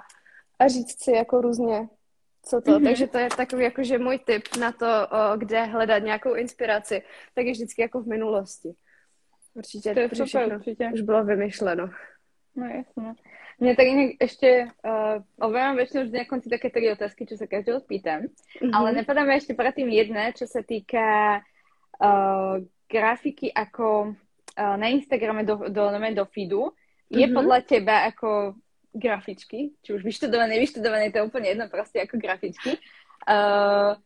a 0.60 0.67
říct 0.67 1.04
si 1.04 1.12
jako 1.12 1.41
různě, 1.41 1.89
co 2.45 2.62
to. 2.62 2.72
Mm-hmm. 2.72 2.84
Takže 2.84 3.08
to 3.08 3.17
je 3.17 3.30
takový 3.38 3.63
jako, 3.63 3.84
že 3.84 3.98
můj 3.98 4.19
tip 4.19 4.43
na 4.60 4.72
to, 4.72 4.86
o, 4.86 5.38
kde 5.38 5.63
hledat 5.63 6.04
nějakou 6.04 6.34
inspiraci, 6.34 7.02
tak 7.36 7.45
je 7.45 7.52
vždycky 7.52 7.82
jako 7.82 8.02
v 8.02 8.08
minulosti. 8.08 8.74
Určitě, 9.54 9.93
to 9.93 10.00
je 10.00 10.10
super, 10.10 10.28
všechno 10.28 10.56
určitě. 10.56 10.89
už 10.93 11.02
bylo 11.02 11.24
vymyšleno. 11.24 11.89
No 12.56 12.65
jasně. 12.65 13.13
Mne 13.60 13.76
tak 13.76 13.88
inak 13.91 14.10
ešte, 14.24 14.72
uh, 14.88 15.19
overám 15.36 15.76
väčšinou 15.76 16.08
vždy 16.08 16.17
na 16.24 16.32
konci 16.32 16.48
také 16.48 16.72
tri 16.72 16.88
otázky, 16.95 17.28
čo 17.28 17.36
sa 17.36 17.43
každého 17.43 17.84
spýtam, 17.84 18.32
mm-hmm. 18.32 18.72
ale 18.72 18.95
napadá 18.95 19.28
mi 19.28 19.36
ešte 19.36 19.52
predtým 19.52 19.91
jedna, 19.91 20.32
čo 20.32 20.48
sa 20.48 20.63
týka 20.63 21.43
uh, 22.00 22.64
grafiky 22.90 23.54
ako 23.54 24.16
uh, 24.16 24.76
na 24.76 24.88
Instagrame 24.90 25.46
do, 25.46 25.70
do, 25.70 25.84
do, 25.92 26.00
do 26.00 26.26
feedu. 26.28 26.74
Je 27.10 27.26
mm-hmm. 27.26 27.36
podľa 27.36 27.60
teba 27.66 27.96
ako 28.10 28.58
grafičky, 28.94 29.78
či 29.86 29.90
už 29.94 30.02
vyštudované, 30.02 30.58
vyštudované, 30.58 31.14
to 31.14 31.22
je 31.22 31.28
úplne 31.30 31.48
jedno, 31.54 31.70
proste 31.70 32.02
ako 32.02 32.18
grafičky, 32.18 32.78
uh, 33.30 33.98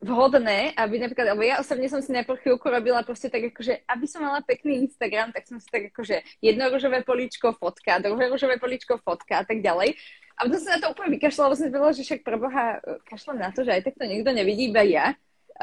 vhodné, 0.00 0.72
aby 0.80 0.96
napríklad, 0.96 1.36
alebo 1.36 1.44
ja 1.44 1.60
osobne 1.60 1.84
som 1.92 2.00
si 2.00 2.08
najprv 2.08 2.40
chvíľku 2.40 2.64
robila 2.72 3.04
proste 3.04 3.28
tak 3.28 3.52
akože, 3.52 3.84
aby 3.84 4.06
som 4.08 4.24
mala 4.24 4.40
pekný 4.40 4.88
Instagram, 4.88 5.28
tak 5.28 5.44
som 5.44 5.60
si 5.60 5.68
tak 5.68 5.92
akože 5.92 6.24
jedno 6.40 6.72
ružové 6.72 7.04
políčko, 7.04 7.52
fotka, 7.52 8.00
druhé 8.00 8.32
ružové 8.32 8.56
políčko, 8.56 8.96
fotka 8.96 9.40
a 9.40 9.44
tak 9.44 9.60
ďalej. 9.60 9.92
A 10.40 10.48
potom 10.48 10.56
sa 10.56 10.80
na 10.80 10.80
to 10.80 10.96
úplne 10.96 11.20
vykašľala, 11.20 11.52
lebo 11.52 11.56
som 11.60 11.66
si 11.68 11.72
povedala, 11.76 11.98
že 12.00 12.06
však 12.08 12.24
preboha, 12.24 12.64
kašlem 13.04 13.38
na 13.44 13.52
to, 13.52 13.60
že 13.60 13.76
aj 13.76 13.82
tak 13.84 13.94
to 14.00 14.08
nikto 14.08 14.32
nevidí, 14.32 14.72
iba 14.72 14.80
ja. 14.80 15.12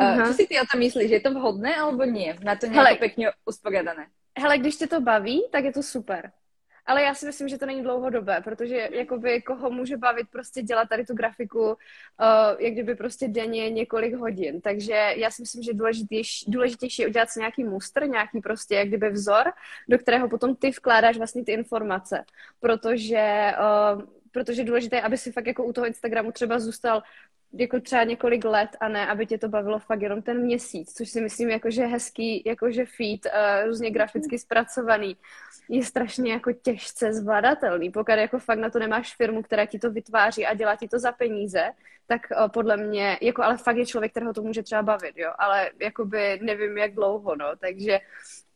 Uh, 0.01 0.27
co 0.27 0.33
si 0.33 0.47
ty 0.47 0.59
o 0.59 0.65
tom 0.71 0.79
myslíš, 0.79 1.11
je 1.11 1.19
to 1.19 1.31
vhodné 1.31 1.75
alebo 1.75 2.05
nie? 2.05 2.37
Na 2.43 2.55
to 2.55 2.65
nějak 2.65 2.99
pekne 2.99 3.31
usporiadané. 3.45 4.07
Hele, 4.37 4.57
když 4.57 4.75
tě 4.75 4.87
to 4.87 5.01
baví, 5.01 5.43
tak 5.51 5.63
je 5.63 5.73
to 5.73 5.83
super. 5.83 6.31
Ale 6.85 7.03
já 7.03 7.13
si 7.13 7.25
myslím, 7.25 7.47
že 7.49 7.57
to 7.57 7.65
není 7.65 7.83
dlouhodobé, 7.83 8.41
protože 8.41 8.89
jakoby 8.91 9.41
koho 9.41 9.69
může 9.69 9.97
bavit 9.97 10.27
prostě 10.31 10.61
dělat 10.61 10.89
tady 10.89 11.05
tu 11.05 11.13
grafiku, 11.13 11.65
uh, 11.65 11.75
jak 12.59 12.73
kdyby 12.73 12.95
prostě 12.95 13.27
denně 13.27 13.69
několik 13.69 14.15
hodin. 14.15 14.61
Takže 14.61 15.13
já 15.15 15.31
si 15.31 15.41
myslím, 15.41 15.63
že 15.63 15.73
důležitější, 15.73 16.51
důležitější 16.51 17.01
je 17.01 17.07
udělat 17.07 17.29
si 17.29 17.39
nějaký 17.39 17.63
muster, 17.63 18.09
nějaký 18.09 18.41
prostě 18.41 18.75
jak 18.75 18.87
kdyby 18.87 19.09
vzor, 19.09 19.53
do 19.89 19.97
kterého 19.97 20.29
potom 20.29 20.55
ty 20.55 20.69
vkládáš 20.69 21.17
vlastně 21.17 21.43
ty 21.43 21.51
informace. 21.51 22.23
Protože 22.59 23.51
uh, 23.95 24.01
protože 24.31 24.63
důležité 24.63 24.95
je, 24.95 25.01
aby 25.01 25.17
si 25.17 25.31
fakt 25.31 25.47
jako 25.47 25.63
u 25.63 25.73
toho 25.73 25.87
Instagramu 25.87 26.31
třeba 26.31 26.59
zůstal 26.59 27.03
jako 27.53 27.79
třeba 27.79 28.03
několik 28.03 28.45
let 28.45 28.69
a 28.79 28.87
ne, 28.87 29.07
aby 29.07 29.25
tě 29.25 29.37
to 29.37 29.49
bavilo 29.49 29.79
fakt 29.79 30.01
jenom 30.01 30.21
ten 30.21 30.41
měsíc, 30.41 30.93
což 30.93 31.09
si 31.09 31.21
myslím 31.21 31.49
jakože 31.49 31.85
hezký, 31.85 32.43
jakože 32.45 32.85
feed, 32.85 33.25
uh, 33.25 33.65
různě 33.67 33.91
graficky 33.91 34.39
zpracovaný, 34.39 35.17
je 35.69 35.83
strašně 35.83 36.31
jako 36.31 36.51
těžce 36.51 37.13
zvladatelný. 37.13 37.91
Pokud 37.91 38.11
jako 38.11 38.39
fakt 38.39 38.59
na 38.59 38.69
to 38.69 38.79
nemáš 38.79 39.15
firmu, 39.15 39.43
která 39.43 39.65
ti 39.65 39.79
to 39.79 39.91
vytváří 39.91 40.45
a 40.45 40.53
dělá 40.53 40.75
ti 40.75 40.87
to 40.87 40.99
za 40.99 41.11
peníze, 41.11 41.71
tak 42.07 42.21
uh, 42.31 42.47
podle 42.47 42.77
mě, 42.77 43.17
jako 43.21 43.43
ale 43.43 43.57
fakt 43.57 43.77
je 43.77 43.85
člověk, 43.85 44.11
kterého 44.11 44.33
to 44.33 44.41
může 44.41 44.63
třeba 44.63 44.81
bavit, 44.81 45.17
jo, 45.17 45.31
ale 45.39 45.71
jakoby 45.81 46.39
nevím, 46.41 46.77
jak 46.77 46.93
dlouho, 46.93 47.35
no, 47.35 47.55
takže 47.59 47.99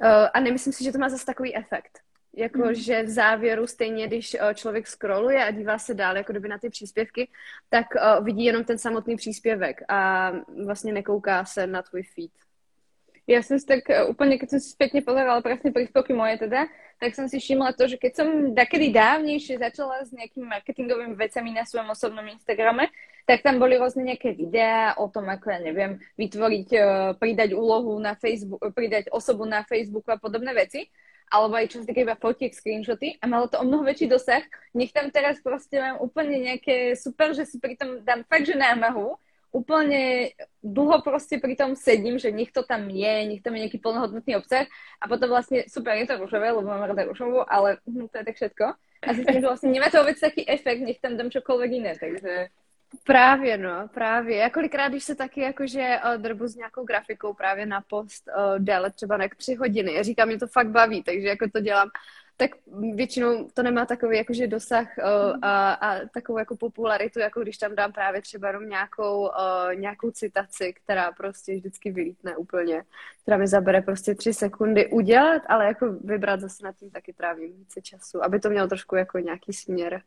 uh, 0.03 0.07
a 0.33 0.39
nemyslím 0.39 0.73
si, 0.73 0.83
že 0.83 0.91
to 0.91 0.97
má 0.97 1.09
zase 1.09 1.25
takový 1.25 1.55
efekt. 1.55 1.99
Jako, 2.31 2.57
mm. 2.57 2.73
že 2.73 3.03
v 3.03 3.09
závěru 3.09 3.67
stejně, 3.67 4.07
když 4.07 4.33
uh, 4.33 4.53
člověk 4.53 4.87
scrolluje 4.87 5.45
a 5.45 5.51
dívá 5.51 5.77
se 5.77 5.93
dál 5.93 6.17
jako 6.17 6.33
doby 6.33 6.47
na 6.47 6.57
ty 6.57 6.69
příspěvky, 6.69 7.29
tak 7.69 7.85
uh, 7.95 8.25
vidí 8.25 8.45
jenom 8.45 8.63
ten 8.63 8.77
samotný 8.77 9.15
příspěvek 9.15 9.81
a 9.87 10.31
vlastně 10.65 10.93
nekouká 10.93 11.45
se 11.45 11.67
na 11.67 11.81
tvůj 11.81 12.03
feed. 12.03 12.31
Ja 13.29 13.45
som 13.45 13.59
si 13.59 13.69
tak 13.69 13.85
uh, 13.85 14.09
úplne, 14.09 14.41
keď 14.41 14.57
som 14.57 14.59
si 14.59 14.73
spätne 14.73 15.05
pozerala 15.05 15.45
presne 15.45 15.69
príspevky 15.69 16.11
moje 16.11 16.41
teda, 16.41 16.65
tak 16.97 17.13
som 17.13 17.29
si 17.29 17.37
všimla 17.37 17.77
to, 17.77 17.85
že 17.87 18.01
keď 18.01 18.11
som 18.17 18.27
takedy 18.57 18.89
dávnejšie 18.89 19.61
začala 19.61 20.01
s 20.03 20.09
nejakými 20.11 20.47
marketingovými 20.49 21.15
vecami 21.15 21.53
na 21.53 21.63
svojom 21.63 21.93
osobnom 21.93 22.25
Instagrame, 22.27 22.89
tak 23.29 23.45
tam 23.45 23.61
boli 23.61 23.77
rôzne 23.77 24.09
nejaké 24.09 24.33
videá 24.33 24.97
o 24.97 25.05
tom, 25.07 25.29
ako 25.29 25.53
ja 25.53 25.59
neviem, 25.61 26.01
vytvoriť, 26.17 26.69
pridať 27.21 27.53
úlohu 27.53 27.93
na 28.01 28.17
Facebook, 28.17 28.59
pridať 28.73 29.13
osobu 29.13 29.45
na 29.45 29.61
Facebooku 29.69 30.09
a 30.09 30.17
podobné 30.17 30.51
veci 30.57 30.89
alebo 31.31 31.55
aj 31.55 31.71
čo 31.71 31.79
sa 31.79 31.87
týka 31.87 32.03
iba 32.03 32.19
fotiek, 32.19 32.51
screenshoty 32.51 33.15
a 33.17 33.25
malo 33.25 33.47
to 33.47 33.55
o 33.55 33.63
mnoho 33.63 33.87
väčší 33.87 34.11
dosah. 34.11 34.43
Nech 34.75 34.91
tam 34.91 35.07
teraz 35.09 35.39
proste 35.39 35.79
mám 35.79 36.03
úplne 36.03 36.43
nejaké 36.43 36.99
super, 36.99 37.31
že 37.31 37.47
si 37.47 37.55
pri 37.57 37.79
tom 37.79 38.03
dám 38.03 38.27
fakt, 38.27 38.51
že 38.51 38.59
námahu, 38.59 39.15
úplne 39.51 40.31
dlho 40.63 41.03
proste 41.03 41.35
pri 41.39 41.59
tom 41.59 41.75
sedím, 41.75 42.15
že 42.15 42.31
nech 42.31 42.55
to 42.55 42.63
tam 42.63 42.87
je, 42.87 43.15
nech 43.27 43.43
tam 43.43 43.55
je 43.55 43.67
nejaký 43.67 43.79
plnohodnotný 43.83 44.39
obsah 44.39 44.67
a 44.99 45.03
potom 45.11 45.27
vlastne 45.27 45.67
super, 45.67 45.95
je 45.99 46.07
to 46.07 46.19
rušové, 46.19 46.55
lebo 46.55 46.63
mám 46.63 46.87
rada 46.87 47.03
rušovú, 47.03 47.43
ale 47.47 47.79
hm, 47.83 48.07
to 48.07 48.15
je 48.19 48.27
tak 48.27 48.37
všetko. 48.39 48.65
A 49.01 49.17
zistím, 49.17 49.41
že 49.41 49.49
vlastne 49.49 49.73
nemá 49.73 49.89
to 49.91 49.99
vôbec 49.99 50.15
taký 50.15 50.45
efekt, 50.47 50.85
nech 50.85 51.01
tam 51.03 51.19
dám 51.19 51.33
čokoľvek 51.33 51.69
iné, 51.73 51.91
takže 51.99 52.53
Právě, 53.03 53.57
no, 53.57 53.87
právě. 53.93 54.37
Já 54.37 54.49
kolikrát, 54.49 54.89
když 54.89 55.03
se 55.03 55.15
taky 55.15 55.41
jakože 55.41 55.99
uh, 56.05 56.21
drbu 56.21 56.47
s 56.47 56.55
nějakou 56.55 56.83
grafikou 56.83 57.33
právě 57.33 57.65
na 57.65 57.81
post 57.81 58.27
uh, 58.27 58.59
déle 58.59 58.91
třeba 58.91 59.17
na 59.17 59.25
tři 59.37 59.55
hodiny, 59.55 59.93
já 59.93 60.03
říkám, 60.03 60.27
mě 60.27 60.39
to 60.39 60.47
fakt 60.47 60.69
baví, 60.69 61.03
takže 61.03 61.27
jako 61.27 61.49
to 61.53 61.59
dělám, 61.59 61.89
tak 62.37 62.51
většinou 62.95 63.49
to 63.53 63.63
nemá 63.63 63.85
takový 63.85 64.17
jakože 64.17 64.47
dosah 64.47 64.87
uh, 64.97 65.37
a, 65.41 65.73
a 65.73 65.99
takovou 66.13 66.39
jako 66.39 66.57
popularitu, 66.57 67.19
jako 67.19 67.41
když 67.41 67.57
tam 67.57 67.75
dám 67.75 67.91
právě 67.91 68.21
třeba 68.21 68.47
jenom 68.47 68.69
nějakou, 68.69 69.21
uh, 69.21 69.75
nějakou 69.75 70.11
citaci, 70.11 70.73
která 70.73 71.11
prostě 71.11 71.55
vždycky 71.55 71.91
vylítne 71.91 72.37
úplně, 72.37 72.83
která 73.21 73.37
mi 73.37 73.47
zabere 73.47 73.81
prostě 73.81 74.15
tři 74.15 74.33
sekundy 74.33 74.87
udělat, 74.87 75.41
ale 75.47 75.65
jako 75.65 75.91
vybrat 75.91 76.39
zase 76.39 76.65
nad 76.65 76.75
tím 76.75 76.89
taky 76.89 77.13
trávím 77.13 77.53
více 77.57 77.81
času, 77.81 78.23
aby 78.23 78.39
to 78.39 78.49
mělo 78.49 78.67
trošku 78.67 78.95
jako 78.95 79.19
nějaký 79.19 79.53
směr. 79.53 80.01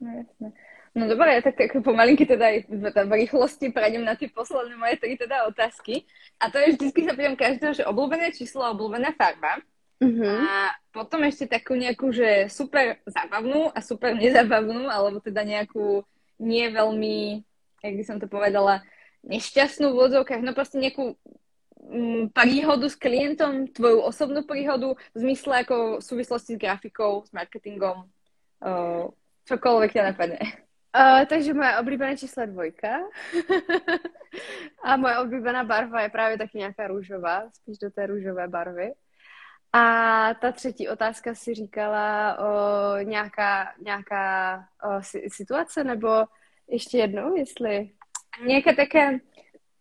No 0.00 0.12
jasné. 0.16 0.52
No 0.98 1.06
dobre, 1.06 1.38
ja 1.38 1.42
tak, 1.46 1.54
tak 1.54 1.78
pomalinky 1.78 2.26
teda 2.26 2.50
aj 2.50 2.56
v 2.90 3.12
rýchlosti 3.22 3.70
prejdem 3.70 4.02
na 4.02 4.18
tie 4.18 4.26
posledné 4.26 4.74
moje 4.74 4.98
tri 4.98 5.14
teda 5.14 5.46
otázky. 5.46 6.02
A 6.42 6.50
to 6.50 6.58
je 6.58 6.74
vždycky 6.74 7.06
sa 7.06 7.14
pýtam 7.14 7.38
každého, 7.38 7.70
že 7.70 7.86
obľúbené 7.86 8.34
číslo 8.34 8.66
a 8.66 8.74
obľúbená 8.74 9.14
farba. 9.14 9.62
Uh-huh. 10.02 10.26
A 10.26 10.74
potom 10.90 11.22
ešte 11.22 11.46
takú 11.46 11.78
nejakú, 11.78 12.10
že 12.10 12.50
super 12.50 12.98
zábavnú 13.06 13.70
a 13.70 13.78
super 13.78 14.18
nezabavnú, 14.18 14.90
alebo 14.90 15.22
teda 15.22 15.46
nejakú 15.46 16.02
nie 16.42 16.66
veľmi, 16.66 17.46
jak 17.82 17.94
by 17.94 18.02
som 18.02 18.18
to 18.18 18.26
povedala, 18.26 18.82
nešťastnú 19.22 19.94
v 19.94 20.02
odzovkách, 20.02 20.42
no 20.42 20.54
proste 20.54 20.82
nejakú 20.82 21.14
mm, 21.82 22.34
príhodu 22.34 22.86
s 22.90 22.98
klientom, 22.98 23.70
tvoju 23.70 24.02
osobnú 24.02 24.46
príhodu 24.46 24.98
v 25.14 25.18
zmysle 25.18 25.62
ako 25.62 25.98
v 25.98 26.06
súvislosti 26.06 26.54
s 26.54 26.62
grafikou, 26.62 27.26
s 27.26 27.30
marketingom, 27.34 28.06
uh, 28.62 29.10
čokoľvek 29.46 29.90
ťa 29.94 30.02
napadne. 30.14 30.67
Uh, 30.96 31.24
takže 31.26 31.54
moje 31.54 31.78
oblíbené 31.78 32.16
číslo 32.16 32.40
je 32.42 32.46
dvojka. 32.46 32.88
a 34.84 34.96
moje 34.96 35.18
oblíbená 35.18 35.64
barva 35.64 36.02
je 36.02 36.08
právě 36.08 36.38
taky 36.38 36.58
nějaká 36.58 36.86
růžová, 36.86 37.50
spíš 37.50 37.78
do 37.78 37.90
té 37.90 38.06
růžové 38.06 38.48
barvy. 38.48 38.92
A 39.72 40.34
ta 40.34 40.52
třetí 40.52 40.88
otázka 40.88 41.34
si 41.34 41.54
říkala 41.54 42.38
o 42.38 42.96
nějaká, 42.98 43.74
nějaká 43.84 44.58
o 44.84 45.02
situace, 45.28 45.84
nebo 45.84 46.24
ještě 46.68 46.98
jednou, 46.98 47.36
jestli... 47.36 47.90
Nějaká 48.46 48.72
také, 48.72 49.10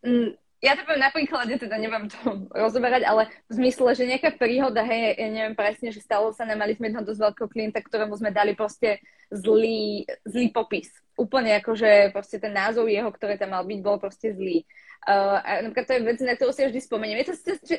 mm, 0.04 0.28
ja 0.58 0.74
to 0.74 0.82
poviem 0.90 1.06
na 1.06 1.14
príklade, 1.14 1.54
teda 1.54 1.78
neviem 1.78 2.10
to 2.10 2.50
rozoberať, 2.50 3.06
ale 3.06 3.30
v 3.46 3.54
zmysle, 3.62 3.94
že 3.94 4.10
nejaká 4.10 4.34
príhoda, 4.42 4.82
hej, 4.82 5.14
ja 5.14 5.30
neviem 5.30 5.54
presne, 5.54 5.94
že 5.94 6.02
stalo 6.02 6.34
sa 6.34 6.50
nám, 6.50 6.66
mali 6.66 6.74
sme 6.74 6.90
jedného 6.90 7.06
dosť 7.06 7.22
veľkého 7.30 7.50
klienta, 7.54 7.80
ktorému 7.86 8.18
sme 8.18 8.34
dali 8.34 8.58
proste 8.58 8.98
zlý, 9.30 10.10
zlý 10.26 10.50
popis. 10.50 10.90
Úplne 11.14 11.62
ako, 11.62 11.78
že 11.78 12.10
proste 12.10 12.42
ten 12.42 12.54
názov 12.54 12.90
jeho, 12.90 13.10
ktorý 13.10 13.38
tam 13.38 13.54
mal 13.54 13.66
byť, 13.70 13.80
bol 13.86 14.02
proste 14.02 14.34
zlý. 14.34 14.66
Uh, 15.06 15.38
a 15.46 15.50
napríklad 15.62 15.86
to 15.86 15.94
je 15.94 16.06
vec, 16.10 16.20
na 16.26 16.34
ktorú 16.34 16.52
si 16.54 16.66
vždy 16.66 16.82
spomeniem. 16.82 17.22
Je 17.22 17.30
to 17.30 17.36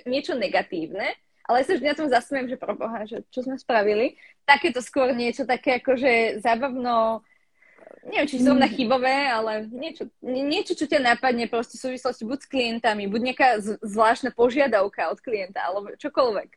niečo 0.06 0.38
negatívne, 0.38 1.18
ale 1.50 1.56
ja 1.60 1.64
sa 1.66 1.74
vždy 1.74 1.86
na 1.90 1.98
tom 1.98 2.08
zasmiem, 2.12 2.46
že 2.46 2.60
proboha, 2.60 3.08
že 3.10 3.26
čo 3.34 3.42
sme 3.42 3.58
spravili. 3.58 4.14
Takéto 4.46 4.78
skôr 4.78 5.10
niečo 5.16 5.48
také 5.48 5.82
akože 5.82 6.44
zábavno 6.44 7.26
neviem, 8.06 8.28
či 8.28 8.42
zrovna 8.42 8.68
mm. 8.68 8.74
chybové, 8.74 9.16
ale 9.30 9.66
niečo, 9.72 10.06
niečo, 10.22 10.72
čo 10.78 10.86
ťa 10.86 11.00
napadne 11.02 11.50
proste 11.50 11.80
v 11.80 11.90
súvislosti 11.90 12.22
buď 12.28 12.38
s 12.44 12.50
klientami, 12.50 13.10
buď 13.10 13.20
nejaká 13.32 13.48
zvláštna 13.82 14.30
požiadavka 14.36 15.10
od 15.10 15.18
klienta, 15.18 15.64
alebo 15.64 15.96
čokoľvek. 15.96 16.50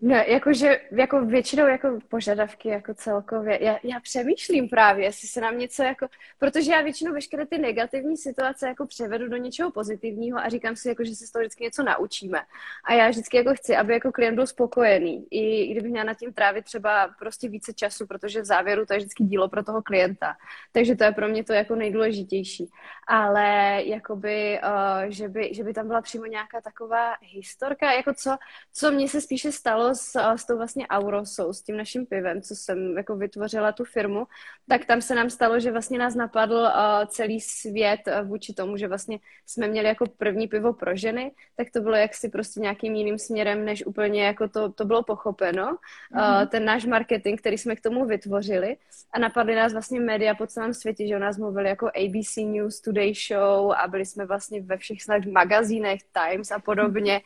No, 0.00 0.16
jakože 0.16 0.80
jako 0.90 1.26
většinou 1.26 1.66
jako 1.66 1.98
požadavky 2.08 2.68
jako 2.68 2.94
celkově. 2.94 3.64
Já, 3.64 3.78
já 3.82 4.00
přemýšlím 4.00 4.68
právě, 4.68 5.04
jestli 5.04 5.28
se 5.28 5.40
nám 5.40 5.58
něco 5.58 5.82
jako, 5.82 6.08
protože 6.38 6.72
já 6.72 6.82
většinou 6.82 7.12
veškeré 7.12 7.46
ty 7.46 7.58
negativní 7.58 8.16
situace 8.16 8.68
jako 8.68 8.86
převedu 8.86 9.28
do 9.28 9.36
něčeho 9.36 9.70
pozitivního 9.70 10.38
a 10.38 10.48
říkám 10.48 10.76
si, 10.76 10.88
jako, 10.88 11.04
že 11.04 11.14
se 11.14 11.26
z 11.26 11.30
toho 11.30 11.40
vždycky 11.40 11.64
něco 11.64 11.82
naučíme. 11.82 12.38
A 12.84 12.92
já 12.92 13.08
vždycky 13.08 13.36
jako 13.36 13.54
chci, 13.54 13.76
aby 13.76 13.92
jako 13.92 14.12
klient 14.12 14.34
byl 14.34 14.46
spokojený. 14.46 15.26
I 15.30 15.72
kdybych 15.72 15.90
měla 15.90 16.04
nad 16.04 16.18
tím 16.18 16.32
trávit 16.32 16.64
třeba 16.64 17.08
prostě 17.18 17.48
více 17.48 17.72
času, 17.74 18.06
protože 18.06 18.40
v 18.40 18.44
závěru 18.44 18.86
to 18.86 18.92
je 18.92 18.98
vždycky 18.98 19.24
dílo 19.24 19.48
pro 19.48 19.64
toho 19.64 19.82
klienta. 19.82 20.36
Takže 20.72 20.96
to 20.96 21.04
je 21.04 21.12
pro 21.12 21.28
mě 21.28 21.44
to 21.44 21.52
jako 21.52 21.74
nejdůležitější. 21.74 22.70
Ale 23.06 23.80
jakoby, 23.84 24.60
uh, 24.64 25.10
že, 25.10 25.28
by, 25.28 25.54
že 25.54 25.64
by 25.64 25.74
tam 25.74 25.86
byla 25.86 26.02
přímo 26.02 26.26
nějaká 26.26 26.60
taková 26.60 27.14
historka, 27.20 27.92
jako 27.92 28.14
co, 28.14 28.36
co 28.72 28.90
mně 28.90 29.08
se 29.08 29.20
spíše 29.20 29.52
stalo 29.52 29.85
stalo 29.94 30.36
s, 30.36 30.42
s 30.42 30.46
tou 30.46 30.56
vlastně 30.56 30.86
Aurosou, 30.86 31.52
s 31.52 31.62
tím 31.62 31.76
naším 31.76 32.06
pivem, 32.06 32.42
co 32.42 32.56
jsem 32.56 32.96
jako 32.96 33.16
vytvořila 33.16 33.72
tu 33.72 33.84
firmu, 33.84 34.26
tak 34.68 34.84
tam 34.84 35.00
se 35.02 35.14
nám 35.14 35.30
stalo, 35.30 35.60
že 35.60 35.72
vlastně 35.72 35.98
nás 35.98 36.14
napadl 36.14 36.54
uh, 36.54 36.70
celý 37.06 37.40
svět 37.40 38.00
uh, 38.06 38.28
vůči 38.28 38.54
tomu, 38.54 38.76
že 38.76 38.88
vlastně 38.88 39.18
jsme 39.46 39.68
měli 39.68 39.86
jako 39.86 40.04
první 40.06 40.48
pivo 40.48 40.72
pro 40.72 40.96
ženy, 40.96 41.32
tak 41.56 41.70
to 41.70 41.80
bylo 41.80 41.96
jaksi 41.96 42.28
prostě 42.28 42.60
nějakým 42.60 42.94
jiným 42.94 43.18
směrem, 43.18 43.64
než 43.64 43.86
úplně 43.86 44.24
jako 44.24 44.48
to, 44.48 44.72
to 44.72 44.84
bylo 44.84 45.02
pochopeno. 45.02 45.66
Mm-hmm. 45.66 46.42
Uh, 46.42 46.48
ten 46.48 46.64
náš 46.64 46.84
marketing, 46.84 47.40
který 47.40 47.58
jsme 47.58 47.76
k 47.76 47.80
tomu 47.80 48.04
vytvořili 48.04 48.76
a 49.12 49.18
napadly 49.18 49.54
nás 49.54 49.72
vlastně 49.72 50.00
média 50.00 50.34
po 50.34 50.46
celém 50.46 50.74
světě, 50.74 51.08
že 51.08 51.16
o 51.16 51.18
nás 51.18 51.38
mluvili 51.38 51.68
jako 51.68 51.86
ABC 51.86 52.36
News, 52.36 52.80
Today 52.80 53.14
Show 53.14 53.72
a 53.72 53.88
byli 53.88 54.06
jsme 54.06 54.26
vlastně 54.26 54.62
ve 54.62 54.76
všech 54.76 55.02
snad 55.02 55.24
magazínech, 55.24 56.00
Times 56.12 56.50
a 56.50 56.58
podobně. 56.58 57.20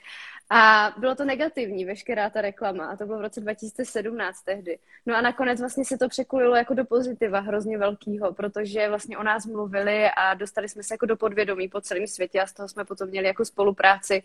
A 0.52 0.92
bylo 0.98 1.14
to 1.14 1.24
negativní, 1.24 1.84
veškerá 1.84 2.30
ta 2.30 2.40
reklama. 2.40 2.86
A 2.86 2.96
to 2.96 3.06
bylo 3.06 3.18
v 3.18 3.22
roce 3.22 3.40
2017 3.40 4.42
tehdy. 4.42 4.78
No 5.06 5.16
a 5.16 5.20
nakonec 5.20 5.60
vlastně 5.60 5.84
se 5.84 5.98
to 5.98 6.08
překulilo 6.08 6.56
jako 6.56 6.74
do 6.74 6.84
pozitiva 6.84 7.40
hrozně 7.40 7.78
velkýho, 7.78 8.32
protože 8.32 8.88
vlastně 8.88 9.18
o 9.18 9.22
nás 9.22 9.46
mluvili 9.46 10.10
a 10.16 10.34
dostali 10.34 10.68
jsme 10.68 10.82
se 10.82 10.94
jako 10.94 11.06
do 11.06 11.16
podvědomí 11.16 11.68
po 11.68 11.80
celém 11.80 12.06
světě 12.06 12.40
a 12.40 12.46
z 12.46 12.52
toho 12.52 12.68
jsme 12.68 12.84
potom 12.84 13.08
měli 13.08 13.26
jako 13.26 13.44
spolupráci 13.44 14.22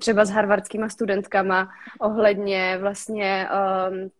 třeba 0.00 0.24
s 0.24 0.30
harvardskýma 0.30 0.88
studentkama 0.88 1.68
ohledně 2.00 2.78
vlastně 2.78 3.48
um, 3.90 4.10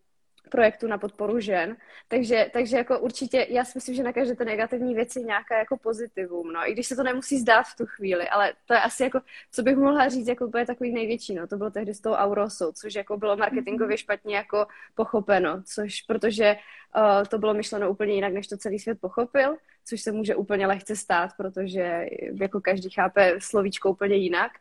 projektu 0.47 0.87
na 0.87 0.97
podporu 0.97 1.39
žen. 1.39 1.77
Takže, 2.07 2.49
takže 2.53 2.77
jako 2.77 2.99
určitě, 2.99 3.47
já 3.49 3.65
si 3.65 3.71
myslím, 3.75 3.95
že 3.95 4.03
na 4.03 4.13
každé 4.13 4.35
té 4.35 4.45
negativní 4.45 4.95
věci 4.95 5.23
nějaká 5.23 5.57
jako 5.57 5.77
pozitivum, 5.77 6.53
no, 6.53 6.69
i 6.69 6.73
když 6.73 6.87
se 6.87 6.95
to 6.95 7.03
nemusí 7.03 7.39
zdát 7.39 7.63
v 7.63 7.75
tu 7.75 7.85
chvíli, 7.85 8.29
ale 8.29 8.53
to 8.65 8.73
je 8.73 8.79
asi 8.81 9.03
jako, 9.03 9.19
co 9.51 9.63
bych 9.63 9.77
mohla 9.77 10.09
říct, 10.09 10.27
jako 10.27 10.45
úplně 10.47 10.65
takový 10.65 10.93
největší, 10.93 11.35
no, 11.35 11.47
to 11.47 11.57
bylo 11.57 11.71
tehdy 11.71 11.93
s 11.93 12.01
tou 12.01 12.11
Aurosou, 12.13 12.71
což 12.71 12.95
jako 12.95 13.17
bylo 13.17 13.37
marketingově 13.37 13.97
špatně 13.97 14.35
jako 14.35 14.67
pochopeno, 14.95 15.63
což 15.63 16.01
protože 16.01 16.55
uh, 16.97 17.25
to 17.27 17.37
bylo 17.37 17.53
myšleno 17.53 17.91
úplně 17.91 18.13
jinak, 18.13 18.33
než 18.33 18.47
to 18.47 18.57
celý 18.57 18.79
svět 18.79 19.01
pochopil, 19.01 19.57
což 19.85 20.01
se 20.01 20.11
může 20.11 20.35
úplně 20.35 20.67
lehce 20.67 20.95
stát, 20.95 21.29
protože 21.37 22.05
jako 22.41 22.61
každý 22.61 22.89
chápe 22.89 23.35
slovíčko 23.39 23.89
úplně 23.89 24.15
jinak. 24.15 24.51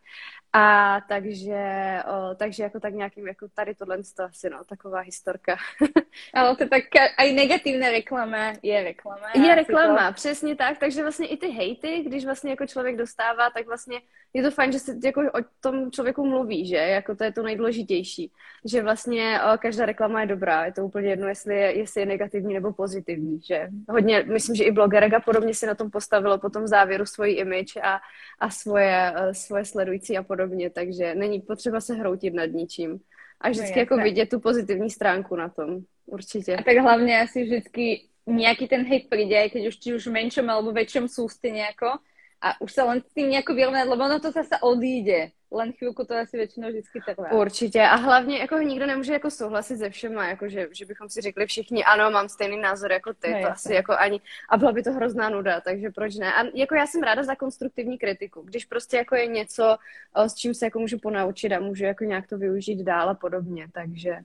A 0.58 1.00
takže, 1.08 1.62
o, 2.06 2.34
takže 2.34 2.62
jako 2.62 2.80
tak 2.80 2.94
nějakým, 2.94 3.28
jako 3.28 3.48
tady 3.54 3.74
tohle 3.74 3.98
to 4.16 4.22
asi, 4.22 4.50
no, 4.50 4.64
taková 4.64 5.00
historka. 5.00 5.56
Ale 6.34 6.56
to 6.56 6.68
tak 6.68 6.82
i 7.18 7.32
negativní 7.32 7.90
reklama 7.90 8.52
je 8.62 8.84
reklama. 8.84 9.26
Je 9.34 9.54
reklama, 9.54 10.08
to... 10.08 10.14
přesně 10.14 10.56
tak, 10.56 10.78
takže 10.78 11.02
vlastně 11.02 11.26
i 11.26 11.36
ty 11.36 11.48
hejty, 11.48 12.02
když 12.06 12.24
vlastně 12.24 12.50
jako 12.50 12.66
člověk 12.66 12.96
dostává, 12.96 13.50
tak 13.50 13.66
vlastně 13.66 14.00
je 14.34 14.42
to 14.42 14.50
fajn, 14.50 14.72
že 14.72 14.78
se 14.78 14.96
jako 15.04 15.20
o 15.20 15.40
tom 15.60 15.90
člověku 15.90 16.26
mluví, 16.26 16.66
že, 16.66 16.76
jako 16.76 17.16
to 17.16 17.24
je 17.24 17.32
to 17.32 17.42
nejdůležitější, 17.42 18.32
že 18.64 18.82
vlastně 18.82 19.40
o, 19.42 19.58
každá 19.58 19.86
reklama 19.86 20.20
je 20.20 20.26
dobrá, 20.26 20.64
je 20.64 20.72
to 20.72 20.84
úplně 20.84 21.08
jedno, 21.08 21.28
jestli 21.28 21.54
je, 21.54 21.78
jestli 21.78 22.00
je 22.00 22.06
negativní 22.06 22.25
nebo 22.34 22.72
pozitivní, 22.72 23.40
že 23.40 23.68
hodně, 23.88 24.24
myslím, 24.26 24.54
že 24.56 24.64
i 24.64 24.72
blogerek 24.72 25.14
a 25.14 25.20
podobně 25.20 25.54
si 25.54 25.66
na 25.66 25.74
tom 25.74 25.90
postavilo 25.90 26.38
potom 26.38 26.64
v 26.64 26.68
závěru 26.68 27.06
svoji 27.06 27.34
image 27.34 27.76
a, 27.82 28.00
a 28.38 28.50
svoje, 28.50 29.12
svoje 29.32 29.64
sledující 29.64 30.18
a 30.18 30.22
podobně 30.22 30.46
podobně, 30.46 30.70
takže 30.70 31.14
není 31.14 31.40
potřeba 31.40 31.80
se 31.80 31.94
hroutit 31.94 32.34
nad 32.34 32.46
ničím. 32.46 33.00
A 33.40 33.50
vždycky 33.50 33.72
no, 33.76 33.80
jako 33.80 33.96
vidět 33.96 34.28
tu 34.28 34.40
pozitivní 34.40 34.90
stránku 34.90 35.36
na 35.36 35.48
tom, 35.48 35.80
určitě. 36.06 36.56
A 36.56 36.62
tak 36.62 36.76
hlavně 36.76 37.20
asi 37.20 37.44
vždycky 37.44 38.08
nějaký 38.26 38.68
ten 38.68 38.84
hate 38.84 39.08
přijde, 39.10 39.48
keď 39.48 39.68
už 39.68 39.76
či 39.78 39.94
už 39.94 40.06
v 40.06 40.12
menšom 40.12 40.50
alebo 40.50 40.72
väčšom 40.72 41.06
súste 41.06 41.46
nejako 41.50 42.02
a 42.42 42.60
už 42.60 42.72
sa 42.72 42.84
len 42.84 43.00
s 43.00 43.12
tým 43.14 43.30
nejako 43.30 43.54
vyrovnať, 43.54 43.88
lebo 43.88 44.04
ono 44.04 44.20
to 44.20 44.30
zase 44.30 44.56
odíde 44.60 45.30
len 45.50 45.72
chvilku 45.72 46.04
to 46.04 46.14
asi 46.14 46.36
většinou 46.36 46.68
vždycky 46.68 47.00
trvá. 47.00 47.32
Určitě. 47.32 47.82
A 47.82 47.94
hlavně 47.94 48.38
jako 48.38 48.58
nikdo 48.58 48.86
nemůže 48.86 49.12
jako 49.12 49.30
souhlasit 49.30 49.78
se 49.78 49.90
všema, 49.90 50.28
jako 50.28 50.48
že, 50.48 50.68
že 50.72 50.84
bychom 50.84 51.08
si 51.08 51.20
řekli 51.20 51.46
všichni, 51.46 51.84
ano, 51.84 52.10
mám 52.10 52.28
stejný 52.28 52.60
názor 52.60 52.92
jako 52.92 53.14
ty, 53.14 53.30
no, 53.30 53.40
to 53.40 53.50
asi 53.50 53.74
jako 53.74 53.92
ani, 53.92 54.20
a 54.50 54.56
byla 54.56 54.72
by 54.72 54.82
to 54.82 54.92
hrozná 54.92 55.28
nuda, 55.28 55.60
takže 55.60 55.90
proč 55.90 56.14
ne? 56.14 56.34
A 56.34 56.44
jako 56.54 56.74
já 56.74 56.86
jsem 56.86 57.02
ráda 57.02 57.22
za 57.22 57.34
konstruktivní 57.34 57.98
kritiku, 57.98 58.42
když 58.42 58.64
prostě 58.64 58.96
jako 58.96 59.16
je 59.16 59.26
něco, 59.26 59.76
s 60.16 60.34
čím 60.34 60.54
se 60.54 60.66
jako 60.66 60.78
můžu 60.78 60.98
ponaučit 60.98 61.52
a 61.52 61.60
můžu 61.60 61.84
jako 61.84 62.04
nějak 62.04 62.26
to 62.26 62.38
využít 62.38 62.82
dál 62.82 63.10
a 63.10 63.14
podobně, 63.14 63.66
takže... 63.72 64.16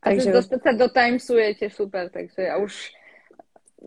Takže 0.00 0.32
dostat 0.32 0.62
se 0.62 0.72
do 0.72 0.88
Timesu 0.88 1.36
je 1.36 1.54
tě 1.54 1.70
super, 1.70 2.08
takže 2.08 2.42
já 2.42 2.56
už 2.56 2.92